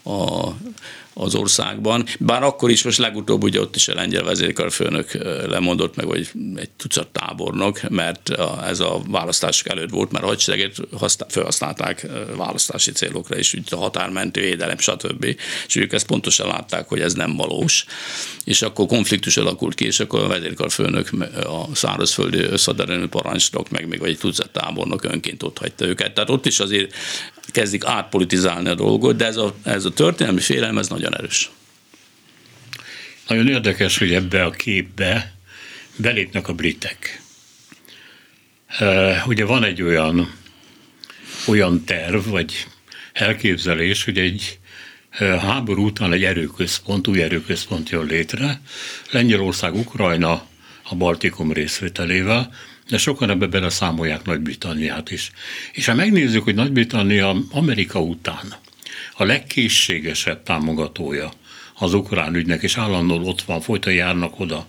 [0.10, 0.54] a
[1.14, 2.06] az országban.
[2.20, 5.12] Bár akkor is most legutóbb ugye ott is a lengyel vezérkarfőnök
[5.48, 8.30] lemondott meg, vagy egy tucat tábornok, mert
[8.68, 10.76] ez a választások előtt volt, mert a hadsereget
[11.28, 15.26] felhasználták választási célokra is, úgy a határmentő védelem, stb.
[15.68, 17.86] És ők ezt pontosan látták, hogy ez nem valós.
[18.44, 24.02] És akkor konfliktus alakult ki, és akkor a vezérkarfőnök, a szárazföldi összaderelő parancsnok, meg még
[24.04, 26.14] egy tucat tábornok önként ott hagyta őket.
[26.14, 26.94] Tehát ott is azért
[27.54, 31.52] kezdik átpolitizálni a dolgot, de ez a, ez a történelmi félelem, ez nagyon erős.
[33.28, 35.34] Nagyon érdekes, hogy ebbe a képbe
[35.96, 37.22] belépnek a britek.
[39.26, 40.34] Ugye van egy olyan,
[41.48, 42.68] olyan terv, vagy
[43.14, 44.60] elképzelés, hogy egy
[45.20, 48.62] háború után egy erőközpont, új erőközpont jön létre,
[49.12, 50.48] Lengyelország, Ukrajna
[50.84, 52.54] a Baltikum részvételével,
[52.90, 55.32] de sokan ebbe bele számolják Nagy-Britanniát is.
[55.72, 58.54] És ha megnézzük, hogy Nagy-Britannia Amerika után
[59.14, 61.32] a legkészségesebb támogatója
[61.76, 64.68] az ukrán ügynek, és állandóan ott van, folyton járnak oda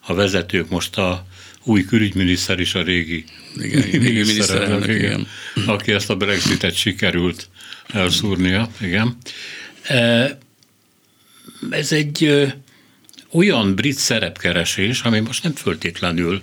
[0.00, 1.26] a vezetők, most a
[1.64, 3.24] új külügyminiszter is a régi
[3.62, 5.26] igen, miniszterelnök, igen, igen.
[5.66, 7.48] aki ezt a Brexitet sikerült
[7.86, 9.16] elszúrnia, igen.
[9.82, 10.38] E,
[11.70, 12.46] ez egy
[13.32, 16.42] olyan brit szerepkeresés, ami most nem föltétlenül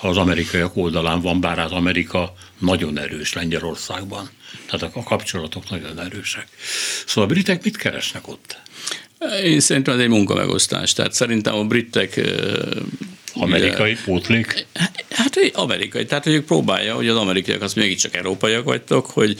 [0.00, 4.30] az amerikaiak oldalán van, bár az Amerika nagyon erős Lengyelországban.
[4.70, 6.46] Tehát a kapcsolatok nagyon erősek.
[7.06, 8.56] Szóval a britek mit keresnek ott?
[9.42, 10.92] Én szerintem ez egy munkamegosztás.
[10.92, 12.20] Tehát szerintem a britek
[13.34, 14.66] Amerikai ugye, pótlék?
[15.10, 16.04] Hát amerikai.
[16.04, 19.38] Tehát, hogy ők próbálja, hogy az amerikaiak azt mégiscsak európaiak vagytok, hogy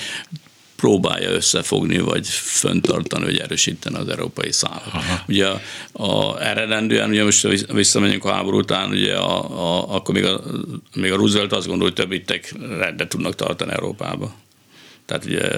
[0.76, 4.86] próbálja összefogni, vagy föntartani, vagy erősíteni az európai szállat.
[4.92, 5.22] Aha.
[5.28, 5.60] Ugye a,
[5.92, 10.40] a, eredendően, ugye most visszamegyünk a háború után, ugye a, a, akkor még a,
[10.94, 14.34] még a Roosevelt azt gondolta, hogy több rendet tudnak tartani Európába.
[15.06, 15.48] Tehát ugye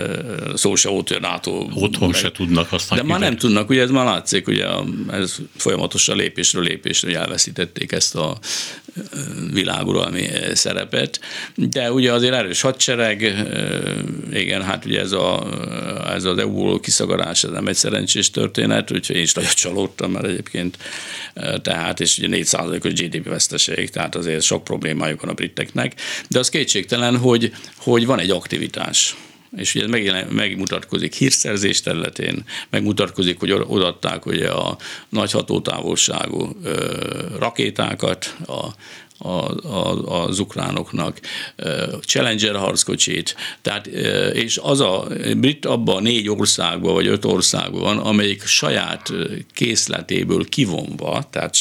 [0.54, 1.66] szó se volt, hogy a NATO...
[1.74, 3.06] Otthon meg, se tudnak használni.
[3.06, 4.66] De már nem tudnak, ugye ez már látszik, ugye
[5.10, 8.38] ez folyamatosan lépésről lépésre elveszítették ezt a
[9.52, 11.20] világuralmi szerepet,
[11.54, 13.46] de ugye azért erős hadsereg,
[14.32, 15.46] igen, hát ugye ez, a,
[16.14, 20.26] ez az EU kiszagarás, ez nem egy szerencsés történet, úgyhogy én is nagyon csalódtam, mert
[20.26, 20.78] egyébként
[21.62, 25.94] tehát, és ugye 4%-os GDP veszteség, tehát azért sok problémájuk van a briteknek,
[26.28, 29.16] de az kétségtelen, hogy, hogy van egy aktivitás
[29.56, 36.56] és ugye megjelen, megmutatkozik hírszerzés területén, megmutatkozik, hogy odaadták ugye a nagy hatótávolságú
[37.38, 38.66] rakétákat, a
[39.18, 41.20] a, a, az ukránoknak,
[42.00, 43.86] Challenger harckocsit, tehát,
[44.32, 49.12] és az a brit abban négy országban, vagy öt országban van, amelyik saját
[49.52, 51.54] készletéből kivonva, tehát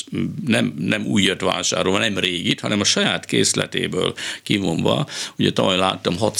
[0.45, 6.39] nem, nem újat vásárolva, nem régit, hanem a saját készletéből kivonva, ugye tavaly láttam 6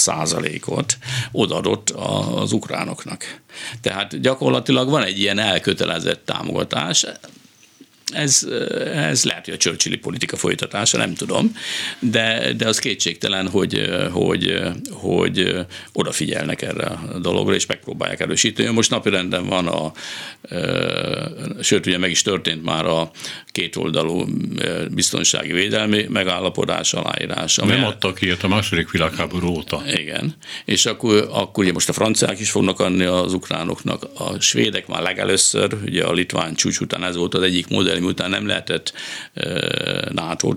[0.66, 0.98] ot
[1.32, 3.40] odadott az ukránoknak.
[3.80, 7.06] Tehát gyakorlatilag van egy ilyen elkötelezett támogatás,
[8.12, 8.46] ez,
[8.94, 11.56] ez lehet, hogy a Churchilli politika folytatása, nem tudom,
[11.98, 15.56] de, de az kétségtelen, hogy, hogy, hogy
[15.92, 18.68] odafigyelnek erre a dologra, és megpróbálják erősíteni.
[18.72, 19.92] Most napirenden van a,
[21.60, 23.10] sőt, ugye meg is történt már a
[23.46, 24.24] kétoldalú
[24.90, 27.64] biztonsági védelmi megállapodás aláírása.
[27.64, 29.82] Nem adtak ilyet a második világháború óta.
[29.86, 34.86] Igen, és akkor, akkor ugye most a franciák is fognak adni az ukránoknak, a svédek
[34.86, 38.92] már legelőször, ugye a litván csúcs után ez volt az egyik modell, miután nem lehetett
[40.10, 40.56] nato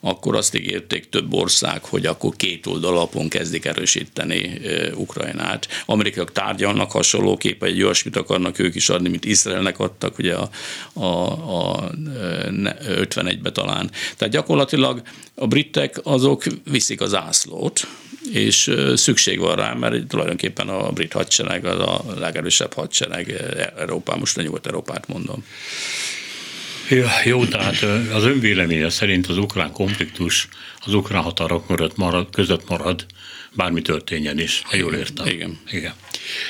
[0.00, 4.60] akkor azt ígérték több ország, hogy akkor két oldal alapon kezdik erősíteni
[4.94, 5.68] Ukrajnát.
[5.86, 10.50] Amerikaiak tárgyalnak hasonlóképpen, egy olyasmit akarnak ők is adni, mint Izraelnek adtak, ugye a,
[10.92, 13.90] a, a 51-be talán.
[14.16, 15.02] Tehát gyakorlatilag
[15.34, 17.86] a britek azok viszik az ászlót,
[18.32, 23.30] és szükség van rá, mert tulajdonképpen a brit hadsereg az a legerősebb hadsereg
[23.76, 25.44] Európában, most a Nyugat-Európát mondom.
[26.90, 30.48] Jó, jó, tehát az önvéleménye szerint az ukrán konfliktus
[30.84, 33.06] az ukrán határok marad, marad, között marad,
[33.52, 35.26] bármi történjen is, ha jól értem.
[35.26, 35.58] Igen.
[35.70, 35.92] Igen.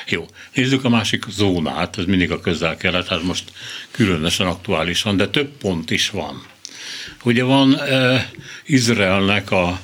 [0.07, 3.53] Jó, nézzük a másik zónát, ez mindig a közel-kelet, hát most
[3.90, 6.42] különösen aktuálisan, de több pont is van.
[7.24, 8.24] Ugye van eh,
[8.66, 9.81] Izraelnek a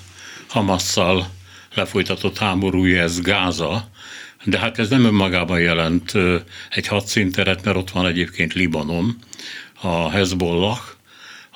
[0.46, 1.30] Hamasszal
[1.74, 3.90] lefolytatott háborúja, ez Gáza,
[4.44, 6.12] de hát ez nem önmagában jelent
[6.70, 9.18] egy hadszínteret, mert ott van egyébként Libanon,
[9.80, 10.78] a Hezbollah,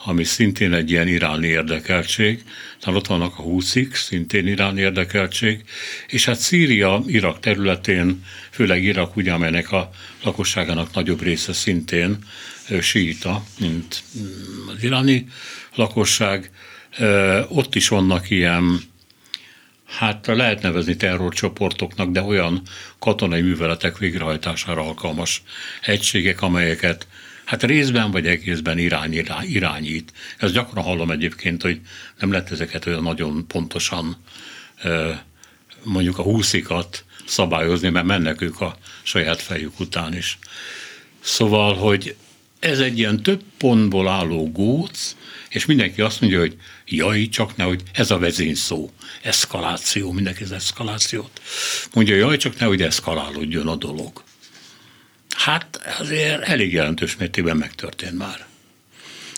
[0.04, 2.44] ami szintén egy ilyen iráni érdekeltség,
[2.80, 5.64] tehát ott vannak a húszik, szintén iráni érdekeltség,
[6.06, 9.90] és hát Szíria, Irak területén, főleg Irak, ugye, amelynek a
[10.22, 12.18] lakosságának nagyobb része szintén
[12.80, 15.26] síita, mint mm, az iráni
[15.74, 16.50] lakosság,
[17.48, 18.80] ott is vannak ilyen
[19.86, 22.62] hát lehet nevezni terrorcsoportoknak, de olyan
[22.98, 25.42] katonai műveletek végrehajtására alkalmas
[25.82, 27.06] egységek, amelyeket
[27.50, 30.12] hát részben vagy egészben irány, irányít.
[30.38, 31.80] Ez gyakran hallom egyébként, hogy
[32.18, 34.16] nem lehet ezeket olyan nagyon pontosan
[35.82, 40.38] mondjuk a húszikat szabályozni, mert mennek ők a saját fejük után is.
[41.20, 42.16] Szóval, hogy
[42.58, 45.16] ez egy ilyen több pontból álló góc,
[45.48, 48.90] és mindenki azt mondja, hogy jaj, csak nehogy ez a vezényszó,
[49.22, 51.40] eszkaláció, mindenki az eszkalációt.
[51.94, 54.22] Mondja, jaj, csak nehogy eszkalálódjon a dolog.
[55.44, 58.46] Hát azért elég jelentős mértékben megtörtént már.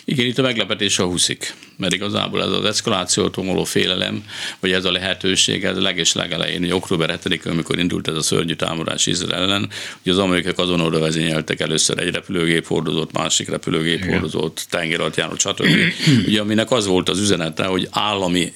[0.04, 4.24] Igen, itt a meglepetés a húszik, mert igazából ez az eszkalációtól való félelem,
[4.60, 8.22] vagy ez a lehetőség, ez a leges legelején, hogy október 7 amikor indult ez a
[8.22, 9.70] szörnyű támadás Izrael ellen,
[10.02, 15.66] hogy az amerikaiak azon oda vezényeltek először egy repülőgép hordozót, másik repülőgép hordozót, tengeralattjáró, stb.
[16.26, 18.52] Ugye, aminek az volt az üzenete, hogy állami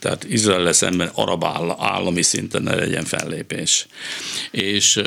[0.00, 1.44] tehát Izrael szemben arab
[1.78, 3.86] állami szinten ne legyen fellépés.
[4.50, 5.00] És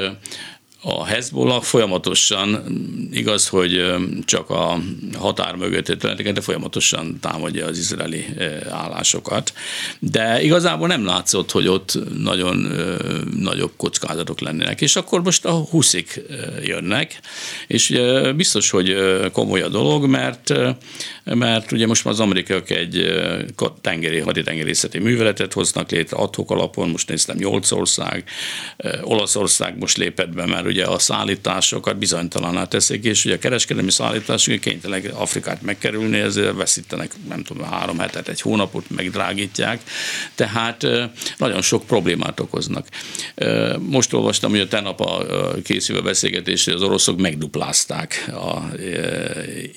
[0.89, 2.63] a Hezbollah folyamatosan,
[3.12, 3.86] igaz, hogy
[4.26, 4.78] csak a
[5.17, 8.26] határ mögötti területeket, de folyamatosan támadja az izraeli
[8.69, 9.54] állásokat.
[10.00, 12.71] De igazából nem látszott, hogy ott nagyon
[13.39, 14.82] nagyobb kockázatok lennének.
[14.82, 16.21] És akkor most a huszik
[16.63, 17.19] jönnek,
[17.67, 18.00] és
[18.36, 18.95] biztos, hogy
[19.32, 20.54] komoly a dolog, mert,
[21.23, 23.13] mert ugye most már az amerikaiak egy
[23.82, 28.23] tengeri, haditengerészeti műveletet hoznak létre adhok alapon, most néztem 8 ország,
[29.02, 33.91] Olaszország most lépett be, mert ugye ugye a szállításokat bizonytalaná teszik, és ugye a kereskedelmi
[33.91, 39.81] szállítások kénytelenek Afrikát megkerülni, ezért veszítenek, nem tudom, három hetet, egy hónapot megdrágítják,
[40.35, 40.87] tehát
[41.37, 42.88] nagyon sok problémát okoznak.
[43.80, 45.25] Most olvastam, hogy a tenap a
[45.63, 48.75] készülő beszélgetésre az oroszok megduplázták a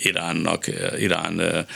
[0.02, 0.66] Iránnak,
[0.98, 1.66] Irán,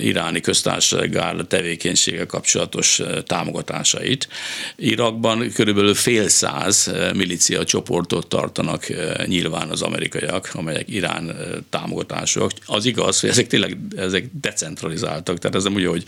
[0.00, 4.28] iráni köztársaság tevékenysége kapcsolatos támogatásait.
[4.76, 8.86] Irakban körülbelül fél száz milícia csoportot tartanak
[9.26, 11.36] nyilván az amerikaiak, amelyek Irán
[11.70, 12.50] támogatások.
[12.66, 16.04] Az igaz, hogy ezek tényleg ezek decentralizáltak, tehát ez nem úgy, hogy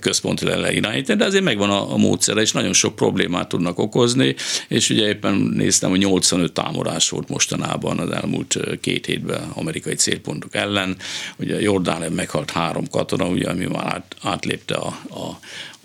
[0.00, 4.34] központi irányítani, de azért megvan a, a módszere, és nagyon sok problémát tudnak okozni,
[4.68, 10.54] és ugye éppen néztem, hogy 85 támadás volt mostanában az elmúlt két hétben amerikai célpontok
[10.54, 10.96] ellen.
[11.36, 15.38] Ugye Jordán meghalt három katona, ugye, ami már át, átlépte a, a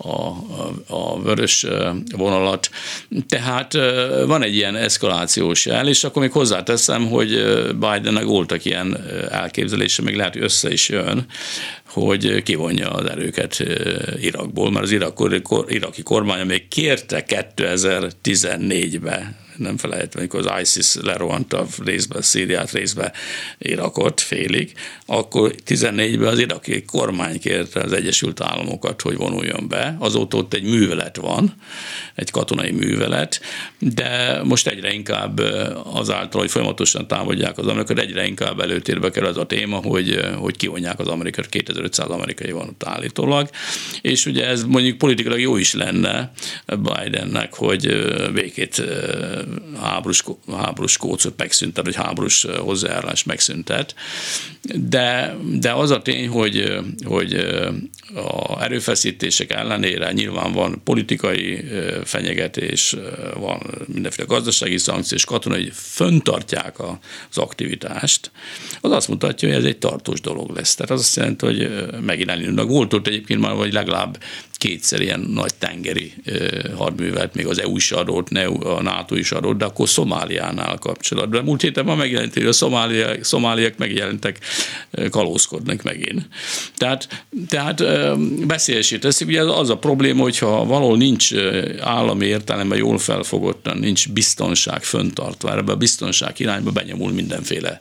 [0.06, 0.36] a,
[0.88, 1.66] a vörös
[2.16, 2.70] vonalat.
[3.28, 3.72] Tehát
[4.26, 7.30] van egy ilyen eszkalációs jel, és akkor még hozzáteszem, hogy
[7.72, 11.26] Bidennek voltak ilyen elképzelése, még lehet, hogy össze is jön,
[11.86, 13.64] hogy kivonja az erőket
[14.20, 14.92] Irakból, mert az
[15.68, 17.24] iraki kormány még kérte
[17.56, 23.12] 2014-be nem felejtve, amikor az ISIS lerohant a részbe Szíriát, részbe
[23.58, 24.72] Irakot félig,
[25.06, 29.96] akkor 14-ben az iraki kormány kérte az Egyesült Államokat, hogy vonuljon be.
[29.98, 31.54] Azóta ott egy művelet van,
[32.14, 33.40] egy katonai művelet,
[33.78, 35.40] de most egyre inkább
[35.92, 40.56] azáltal, hogy folyamatosan támadják az amerikai, egyre inkább előtérbe kerül az a téma, hogy, hogy
[40.56, 43.50] kivonják az amerikai, 2500 amerikai van ott állítólag,
[44.02, 46.32] és ugye ez mondjuk politikailag jó is lenne
[46.66, 48.82] Bidennek, hogy békét
[49.80, 53.94] háborús, háborús kócot megszüntet, vagy háborús hozzáállás megszüntet.
[54.74, 57.34] De, de az a tény, hogy, hogy
[58.14, 61.64] a erőfeszítések ellenére nyilván van politikai
[62.04, 62.96] fenyegetés,
[63.34, 68.30] van mindenféle gazdasági szankció, és katonai föntartják az aktivitást,
[68.80, 70.74] az azt mutatja, hogy ez egy tartós dolog lesz.
[70.74, 72.68] Tehát az azt jelenti, hogy megint elindulnak.
[72.68, 74.18] Volt ott egyébként már, vagy legalább
[74.56, 76.12] kétszer ilyen nagy tengeri
[76.76, 78.28] hadművet, még az EU is adott,
[78.60, 81.44] a NATO is adott, de akkor Szomáliánál kapcsolatban.
[81.44, 84.38] Múlt héten már megjelent, hogy a szomáliak, szomáliak megjelentek,
[85.10, 86.28] kalózkodnak megint.
[86.76, 87.82] Tehát, tehát
[88.46, 89.28] beszélését teszik.
[89.28, 91.34] Ugye az a probléma, hogyha valahol nincs
[91.80, 97.80] állami értelemben jól felfogottan, nincs biztonság föntartva, ebbe a biztonság irányba benyomul mindenféle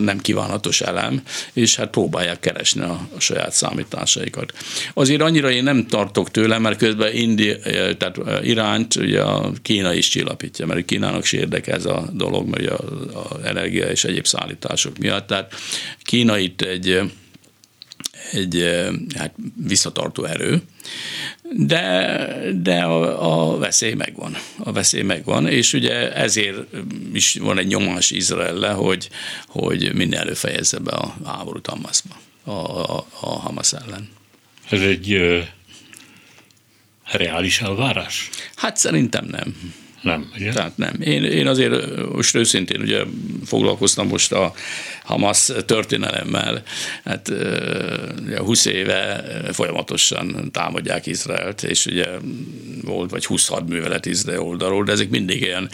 [0.00, 1.22] nem kívánatos elem,
[1.52, 4.52] és hát próbálják keresni a, saját számításaikat.
[4.94, 7.56] Azért annyira én nem tartok tőle, mert közben Indi,
[7.98, 12.70] tehát Iránt ugye a Kína is csillapítja, mert Kínának is érdeke ez a dolog, mert
[12.70, 12.84] a,
[13.18, 15.26] a energia és egyéb szállítások miatt.
[15.26, 15.54] Tehát
[16.02, 17.00] Kína itt egy
[18.32, 18.64] egy
[19.16, 19.34] hát
[19.66, 20.62] visszatartó erő,
[21.52, 24.36] de, de a, a veszély megvan.
[24.58, 26.58] A veszély megvan, és ugye ezért
[27.12, 29.08] is van egy nyomás Izraelle, hogy,
[29.46, 32.14] hogy minden előfejezze be a háborút Hamasba,
[32.44, 34.08] a, a, a Hamas ellen.
[34.70, 35.40] Ez egy ö,
[37.04, 38.30] reális elvárás?
[38.54, 39.74] Hát szerintem nem.
[40.02, 40.52] Nem, ugye?
[40.52, 41.00] Tehát nem.
[41.00, 43.04] Én, én azért most őszintén ugye
[43.44, 44.54] foglalkoztam most a
[45.06, 46.62] Hamas történelemmel.
[47.04, 47.32] Hát
[48.36, 52.06] 20 éve folyamatosan támadják Izraelt, és ugye
[52.82, 55.70] volt vagy 20 hadművelet Izrael oldalról, de ezek mindig ilyen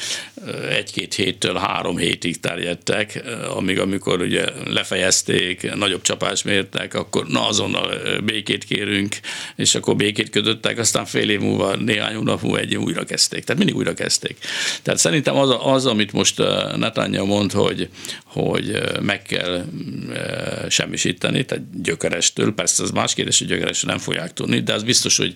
[0.71, 3.23] egy-két héttől három hétig terjedtek,
[3.57, 7.91] amíg amikor ugye lefejezték, nagyobb csapás mértek, akkor na azonnal
[8.25, 9.17] békét kérünk,
[9.57, 13.45] és akkor békét kötöttek, aztán fél év múlva, néhány hónap múlva egy újra kezdték.
[13.45, 14.37] Tehát mindig újra kezdték.
[14.83, 16.39] Tehát szerintem az, az amit most
[16.77, 17.89] Netanyahu mond, hogy,
[18.25, 19.65] hogy meg meg kell
[20.13, 22.55] e, semmisíteni, tehát gyökerestől.
[22.55, 25.35] Persze az más kérdés, hogy gyökerestől nem fogják tudni, de az biztos, hogy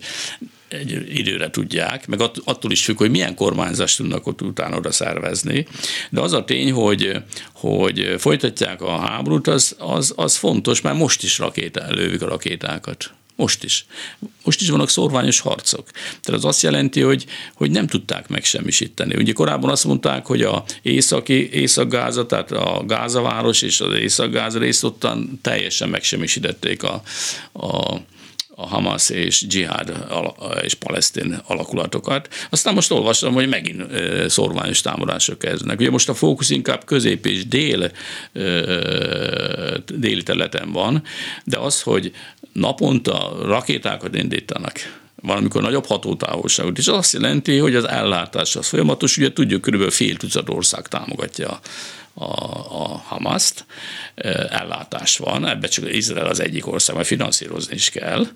[0.68, 5.66] egy időre tudják, meg attól is függ, hogy milyen kormányzást tudnak ott utána oda szervezni.
[6.10, 7.22] De az a tény, hogy,
[7.52, 13.10] hogy folytatják a háborút, az, az, az fontos, mert most is rakétá, lővik a rakétákat.
[13.36, 13.86] Most is.
[14.44, 15.90] Most is vannak szorványos harcok.
[15.90, 19.16] Tehát az azt jelenti, hogy, hogy nem tudták megsemmisíteni.
[19.16, 24.84] Ugye korábban azt mondták, hogy a északi, észak-gáza, tehát a gázaváros és az észak-gáza részt
[24.84, 27.02] ottan teljesen megsemmisítették a,
[27.52, 28.00] a
[28.58, 30.06] a Hamas és dzsihád
[30.62, 32.28] és palesztin alakulatokat.
[32.50, 33.82] Aztán most olvastam, hogy megint
[34.28, 35.80] szorványos támadások kezdenek.
[35.80, 37.90] Ugye most a fókusz inkább közép és dél,
[39.86, 41.02] déli területen van,
[41.44, 42.12] de az, hogy
[42.56, 49.16] naponta rakétákat indítanak, valamikor nagyobb hatótávolságot, és az azt jelenti, hogy az ellátás az folyamatos,
[49.16, 51.60] ugye tudjuk, körülbelül fél tucat ország támogatja
[52.14, 52.24] a,
[52.82, 53.66] a Hamaszt,
[54.50, 58.26] ellátás van, ebbe csak Izrael az egyik ország, mert finanszírozni is kell.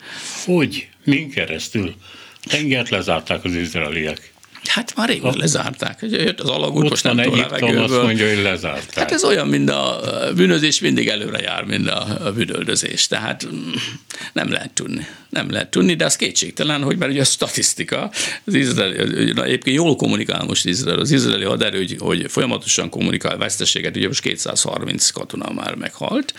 [0.45, 0.89] Hogy?
[1.05, 1.95] Min keresztül?
[2.43, 4.30] Tengert lezárták az izraeliek.
[4.65, 5.99] Hát már rég lezárták.
[6.01, 7.83] Jött az alagút, most nem tudom, levegőből.
[7.83, 8.99] azt mondja, hogy lezárták.
[8.99, 10.01] Hát ez olyan, mint a
[10.35, 13.07] bűnözés mindig előre jár, mint a bűnöldözés.
[13.07, 13.73] Tehát mm,
[14.33, 15.07] nem lehet tudni.
[15.29, 18.11] Nem lehet tudni, de az kétségtelen, hogy mert ugye a statisztika,
[18.45, 18.97] az izraeli,
[19.37, 24.23] egyébként jól kommunikál most Izrael, az izraeli haderő, hogy, hogy folyamatosan kommunikál veszteséget, ugye most
[24.23, 26.35] 230 katona már meghalt,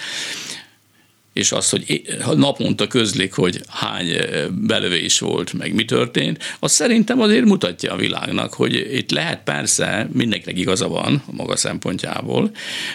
[1.33, 2.01] és az, hogy
[2.35, 4.07] naponta közlik, hogy hány
[4.49, 10.09] belövés volt, meg mi történt, az szerintem azért mutatja a világnak, hogy itt lehet persze,
[10.13, 12.51] mindenkinek igaza van a maga szempontjából,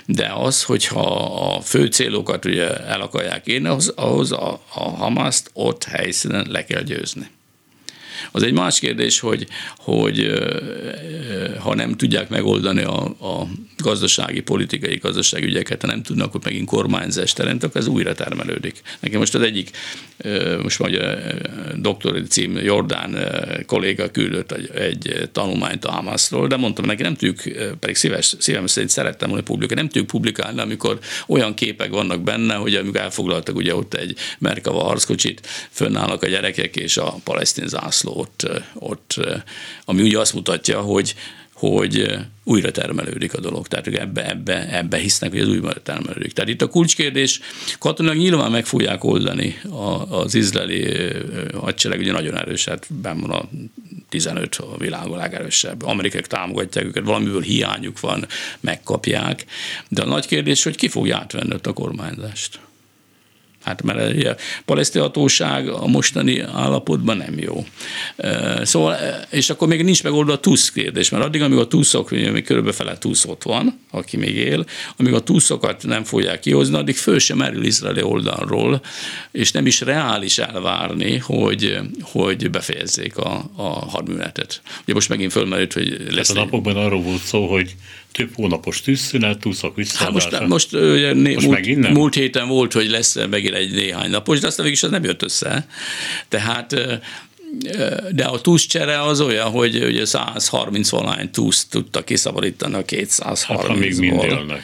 [0.07, 1.07] de az, hogyha
[1.55, 6.65] a fő célokat ugye el akarják érni, ahhoz, ahhoz a, a Hamaszt ott helyszínen le
[6.65, 7.31] kell győzni.
[8.33, 9.47] Az egy más kérdés, hogy,
[9.77, 10.33] hogy
[11.59, 16.67] ha nem tudják megoldani a, a gazdasági, politikai, gazdasági ügyeket, ha nem tudnak ott megint
[16.67, 18.83] kormányzást teremteni, akkor ez újra termelődik.
[19.01, 19.71] Nekem most az egyik,
[20.63, 20.89] most a
[21.77, 23.17] doktori cím Jordán
[23.67, 27.43] kolléga küldött egy, egy tanulmányt a Hamasról, de mondtam neki, nem tudjuk,
[27.79, 32.55] pedig szíves, szívem szerint szerettem volna publikálni, nem tudjuk publikálni, amikor olyan képek vannak benne,
[32.55, 38.16] hogy amikor elfoglaltak ugye ott egy Merkava harckocsit, fönnállnak a gyerekek és a palesztin zászló
[38.17, 39.15] ott, ott
[39.85, 41.15] ami ugye azt mutatja, hogy
[41.57, 43.69] hogy újra termelődik a dolog.
[43.69, 46.33] Tehát ebbe, ebbe, ebbe hisznek, hogy ez újra termelődik.
[46.33, 47.41] Tehát itt a kulcskérdés,
[47.79, 49.61] katonák nyilván meg fogják oldani
[50.09, 50.95] az izraeli
[51.55, 53.49] hadsereg, ugye nagyon erős, hát benn van a
[54.09, 55.83] 15 a világon legerősebb.
[55.83, 58.27] Amerikák támogatják őket, valamiből hiányuk van,
[58.61, 59.45] megkapják.
[59.89, 62.61] De a nagy kérdés, hogy ki fogja átvenni a kormányzást.
[63.67, 67.67] Hát mert a paleszti hatóság a mostani állapotban nem jó.
[68.63, 68.97] Szóval,
[69.31, 72.73] és akkor még nincs megoldva a TUSZ kérdés, mert addig, amíg a TUSZok, még körülbelül
[72.73, 74.65] fele TUSZ ott van, aki még él,
[74.97, 78.81] amíg a TUSZokat nem fogják kihozni, addig föl sem merül izraeli oldalról,
[79.33, 84.61] és nem is reális elvárni, hogy, hogy befejezzék a, a hadműveletet.
[84.83, 86.29] Ugye most megint fölmerült, hogy lesz.
[86.29, 87.75] Hát a napokban arról volt szó, hogy
[88.17, 90.31] több hónapos tűzszünet, túszak visszaadása.
[90.31, 94.11] Hát most, most, ugye, né, most múlt, múlt héten volt, hogy lesz megint egy néhány
[94.11, 95.67] napos, de aztán végig az nem jött össze.
[96.29, 96.75] Tehát
[98.11, 103.79] de a túszcsere az olyan, hogy ugye 130 valány túsz tudta kiszabadítani a 230 hát,
[103.79, 104.63] még mind élnek.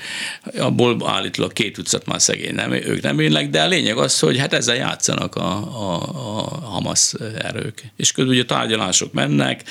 [0.58, 4.38] Abból állítólag két utcát már szegény nem, ők nem élnek, de a lényeg az, hogy
[4.38, 7.82] hát ezzel játszanak a, a, a Hamas erők.
[7.96, 9.62] És közben ugye tárgyalások mennek,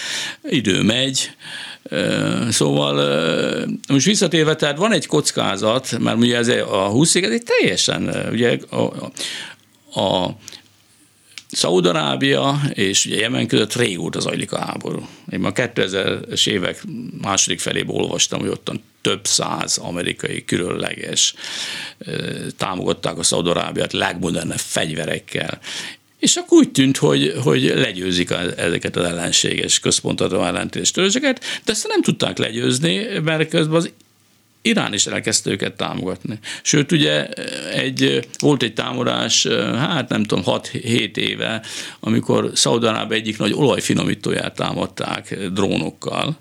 [0.44, 1.32] idő megy,
[2.50, 2.96] Szóval
[3.88, 8.58] most visszatérve, tehát van egy kockázat, mert ugye ez a 20 ez egy teljesen, ugye
[8.70, 8.82] a,
[10.02, 10.36] a,
[11.52, 15.08] Szaudarábia és ugye Jemen között régóta zajlik a háború.
[15.32, 16.84] Én már 2000-es évek
[17.22, 21.34] második felében olvastam, hogy ottan több száz amerikai különleges
[22.58, 25.60] támogatták a Szaudarábiát legmodernebb fegyverekkel,
[26.22, 31.88] és akkor úgy tűnt, hogy, hogy legyőzik ezeket az ellenséges központató ellentétes törzseket, de ezt
[31.88, 33.92] nem tudták legyőzni, mert közben az
[34.62, 36.40] Irán is elkezdte őket támogatni.
[36.62, 37.28] Sőt, ugye
[37.74, 39.48] egy, volt egy támadás,
[39.78, 41.62] hát nem tudom, 6-7 éve,
[42.00, 46.38] amikor Szaudaráb egyik nagy olajfinomítóját támadták drónokkal,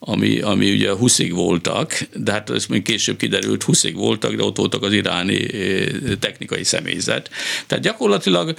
[0.00, 4.56] ami, ami ugye 20 voltak, de hát ez még később kiderült, 20 voltak, de ott
[4.56, 5.86] voltak az iráni eh,
[6.18, 7.30] technikai személyzet.
[7.66, 8.54] Tehát gyakorlatilag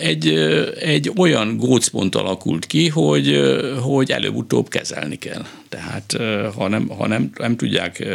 [0.00, 5.46] egy, eh, egy olyan gócpont alakult ki, hogy, eh, hogy előbb-utóbb kezelni kell.
[5.68, 6.16] Tehát
[6.54, 8.06] ha nem, ha nem, nem tudják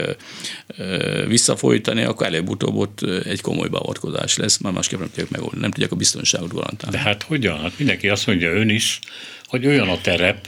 [1.28, 5.92] visszafolytani, akkor előbb-utóbb ott egy komoly beavatkozás lesz, mert másképp nem tudják megoldani, nem tudják
[5.92, 6.96] a biztonságot garantálni.
[6.96, 7.60] De hát hogyan?
[7.60, 9.00] Hát mindenki azt mondja ön is,
[9.46, 10.48] hogy olyan a terep,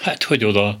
[0.00, 0.78] Hát, hogy oda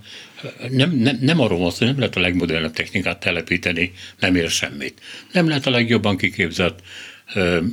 [0.70, 5.00] nem, nem, nem arról van szó, nem lehet a legmodernebb technikát telepíteni, nem ér semmit.
[5.32, 6.80] Nem lehet a legjobban kiképzett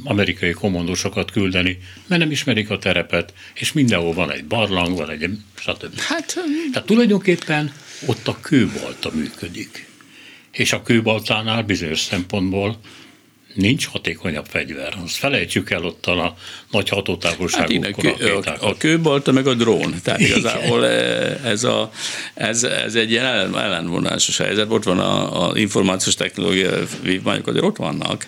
[0.03, 5.29] amerikai kommandósokat küldeni, mert nem ismerik a terepet, és mindenhol van egy barlang, van egy
[5.55, 5.99] stb.
[5.99, 6.33] Hát,
[6.71, 7.73] Tehát tulajdonképpen
[8.05, 9.87] ott a kőbalta működik.
[10.51, 12.79] És a kőbaltánál bizonyos szempontból
[13.53, 14.93] nincs hatékonyabb fegyver.
[15.03, 16.35] Azt felejtsük el ott a
[16.71, 19.95] nagy hatótávolságú hát a, a, a kőbalta meg a drón.
[20.03, 20.37] Tehát Igen.
[20.37, 21.91] igazából eh, ez, a,
[22.33, 24.71] ez, ez egy ilyen ellen, ellenvonásos helyzet.
[24.71, 26.71] Ott van a, a információs technológia
[27.01, 28.27] vívmányok, azért ott vannak.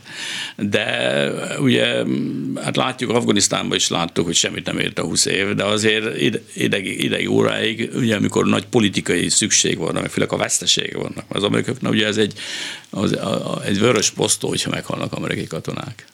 [0.55, 2.03] De ugye,
[2.63, 6.21] hát látjuk, Afganisztánban is láttuk, hogy semmit nem ért a 20 év, de azért
[6.53, 11.25] idegi, idegi óráig, ugye, amikor nagy politikai szükség van, meg főleg a vesztesége vannak.
[11.27, 12.33] Az amerikaiaknak ugye ez egy,
[12.91, 16.05] az, a, a, egy vörös posztó, hogyha meghalnak amerikai katonák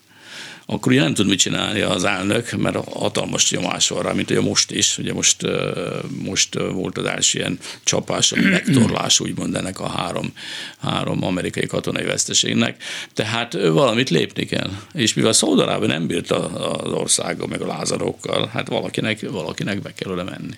[0.70, 4.40] akkor ugye nem tud mit csinálni az elnök, mert hatalmas nyomás van rá, mint ugye
[4.40, 4.98] most is.
[4.98, 5.46] Ugye most,
[6.22, 10.32] most volt az első ilyen csapás, megtorlás, úgymond ennek a három,
[10.78, 12.82] három amerikai katonai veszteségnek.
[13.14, 14.70] Tehát valamit lépni kell.
[14.92, 20.12] És mivel Szaudarába nem bírt az országgal, meg a lázarokkal, hát valakinek, valakinek be kell
[20.12, 20.56] oda menni.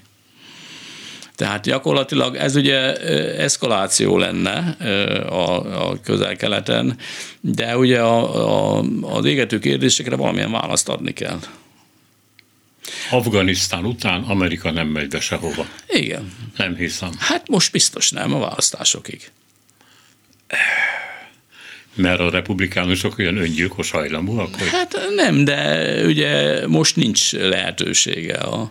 [1.41, 2.97] Tehát gyakorlatilag ez ugye
[3.37, 4.77] eszkaláció lenne
[5.29, 6.97] a, a közel-keleten,
[7.41, 11.39] de ugye a, a, az égető kérdésekre valamilyen választ adni kell.
[13.11, 15.67] Afganisztán után Amerika nem megy be sehova.
[15.89, 16.33] Igen.
[16.57, 17.11] Nem hiszem.
[17.19, 19.31] Hát most biztos nem a választásokig.
[21.95, 24.55] Mert a republikánusok olyan öngyilkos hajlamúak?
[24.59, 24.69] Hogy...
[24.69, 28.71] Hát nem, de ugye most nincs lehetősége a,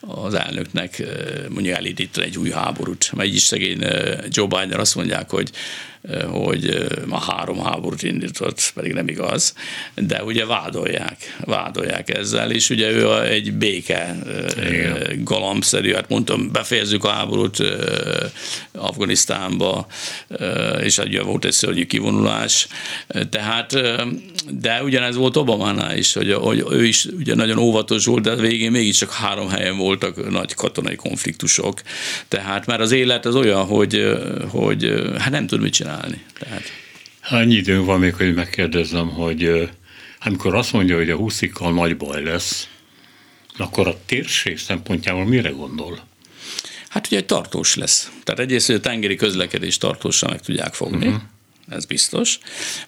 [0.00, 1.02] az elnöknek
[1.48, 3.12] mondjuk elindítani egy új háborút.
[3.12, 3.84] Mert így is szegény
[4.28, 5.50] Joe Biden azt mondják, hogy
[6.30, 9.54] hogy ma három háborút indított, pedig nem igaz,
[9.94, 14.16] de ugye vádolják, vádolják ezzel, és ugye ő egy béke
[14.56, 15.24] Igen.
[15.24, 17.62] galambszerű, hát mondtam, befejezzük a háborút
[18.72, 19.86] Afganisztánba,
[20.82, 22.68] és ugye volt egy szörnyű kivonulás,
[23.30, 23.80] tehát,
[24.60, 28.70] de ugyanez volt Obamánál is, hogy, hogy ő is ugye nagyon óvatos volt, de végén
[28.70, 31.80] mégiscsak három helyen voltak nagy katonai konfliktusok,
[32.28, 34.16] tehát már az élet az olyan, hogy,
[34.48, 36.24] hogy hát nem tud mit csinálni csinálni.
[36.38, 36.62] Tehát.
[37.30, 39.70] Annyi időnk van még, hogy megkérdezem, hogy
[40.20, 42.68] amikor azt mondja, hogy a húszikkal nagy baj lesz,
[43.56, 46.06] akkor a térség szempontjából mire gondol?
[46.88, 48.10] Hát ugye tartós lesz.
[48.24, 51.22] Tehát egyrészt, hogy a tengeri közlekedés tartósan meg tudják fogni, uh-huh.
[51.68, 52.38] ez biztos.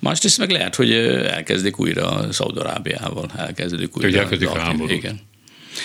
[0.01, 4.09] Másrészt meg lehet, hogy elkezdik újra Szaudarábiával, elkezdik újra.
[4.09, 4.91] Hogy elkezdik a háborút.
[4.91, 5.21] Igen.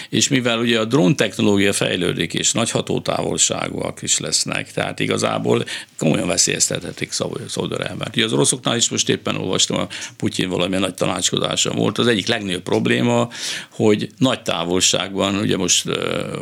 [0.09, 5.65] És mivel ugye a drón technológia fejlődik, és nagy hatótávolságúak is lesznek, tehát igazából
[5.97, 7.11] komolyan veszélyeztethetik
[7.47, 8.15] Szaudarábiát.
[8.15, 9.87] Ugye az oroszoknál is most éppen olvastam, a
[10.17, 11.97] Putyin valamilyen nagy tanácskozása volt.
[11.97, 13.29] Az egyik legnagyobb probléma,
[13.71, 15.83] hogy nagy távolságban, ugye most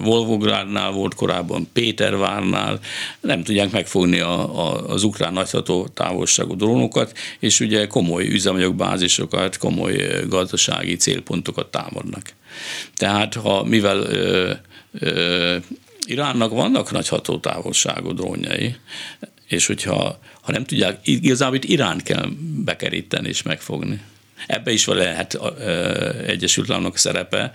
[0.02, 2.80] Volvográdnál volt korábban, Pétervárnál,
[3.22, 10.26] nem tudják megfogni a, a, az ukrán nagyható távolságú drónokat, és ugye komoly üzemanyagbázisokat, komoly
[10.28, 12.34] gazdasági célpontokat támadnak.
[12.96, 14.54] Tehát ha mivel ö,
[15.00, 15.58] ö,
[16.06, 18.76] Iránnak vannak nagy hatótávolságú drónjai,
[19.48, 22.26] és hogyha ha nem tudják, igazából itt Irán kell
[22.56, 24.02] bekeríteni és megfogni.
[24.48, 25.40] Ebbe is lehet
[26.28, 27.52] Egyesült Államok szerepe,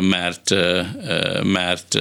[0.00, 0.54] mert,
[1.42, 1.98] mert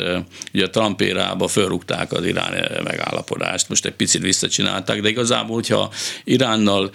[0.54, 5.92] ugye a Trump érába fölrúgták az irán megállapodást, most egy picit visszacsinálták, de igazából, hogyha
[6.24, 6.92] Iránnal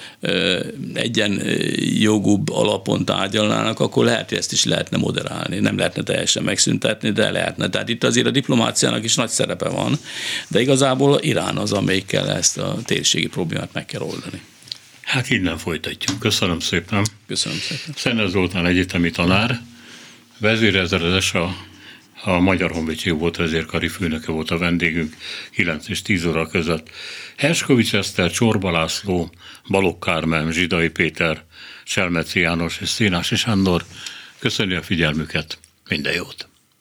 [0.94, 1.42] egyen
[2.00, 5.58] jogúbb alapon tárgyalnának, akkor lehet, hogy ezt is lehetne moderálni.
[5.58, 7.68] Nem lehetne teljesen megszüntetni, de lehetne.
[7.68, 9.98] Tehát itt azért a diplomáciának is nagy szerepe van,
[10.48, 14.42] de igazából Irán az, amelyikkel ezt a térségi problémát meg kell oldani.
[15.02, 16.18] Hát innen folytatjuk.
[16.18, 17.06] Köszönöm szépen.
[17.26, 17.94] Köszönöm szépen.
[17.96, 19.60] Szenner Zoltán egyetemi tanár,
[20.38, 21.56] vezérezredes a,
[22.24, 25.16] a Magyar Honvédség volt vezérkari főnöke volt a vendégünk
[25.50, 26.90] 9 és 10 óra között.
[27.36, 29.32] Herskovics Eszter, Csorba László,
[29.68, 31.44] Balogh Kármen, Zsidai Péter,
[31.84, 33.84] Selmeci János és Szénási Sándor.
[34.38, 36.51] Köszönjük a figyelmüket, minden jót!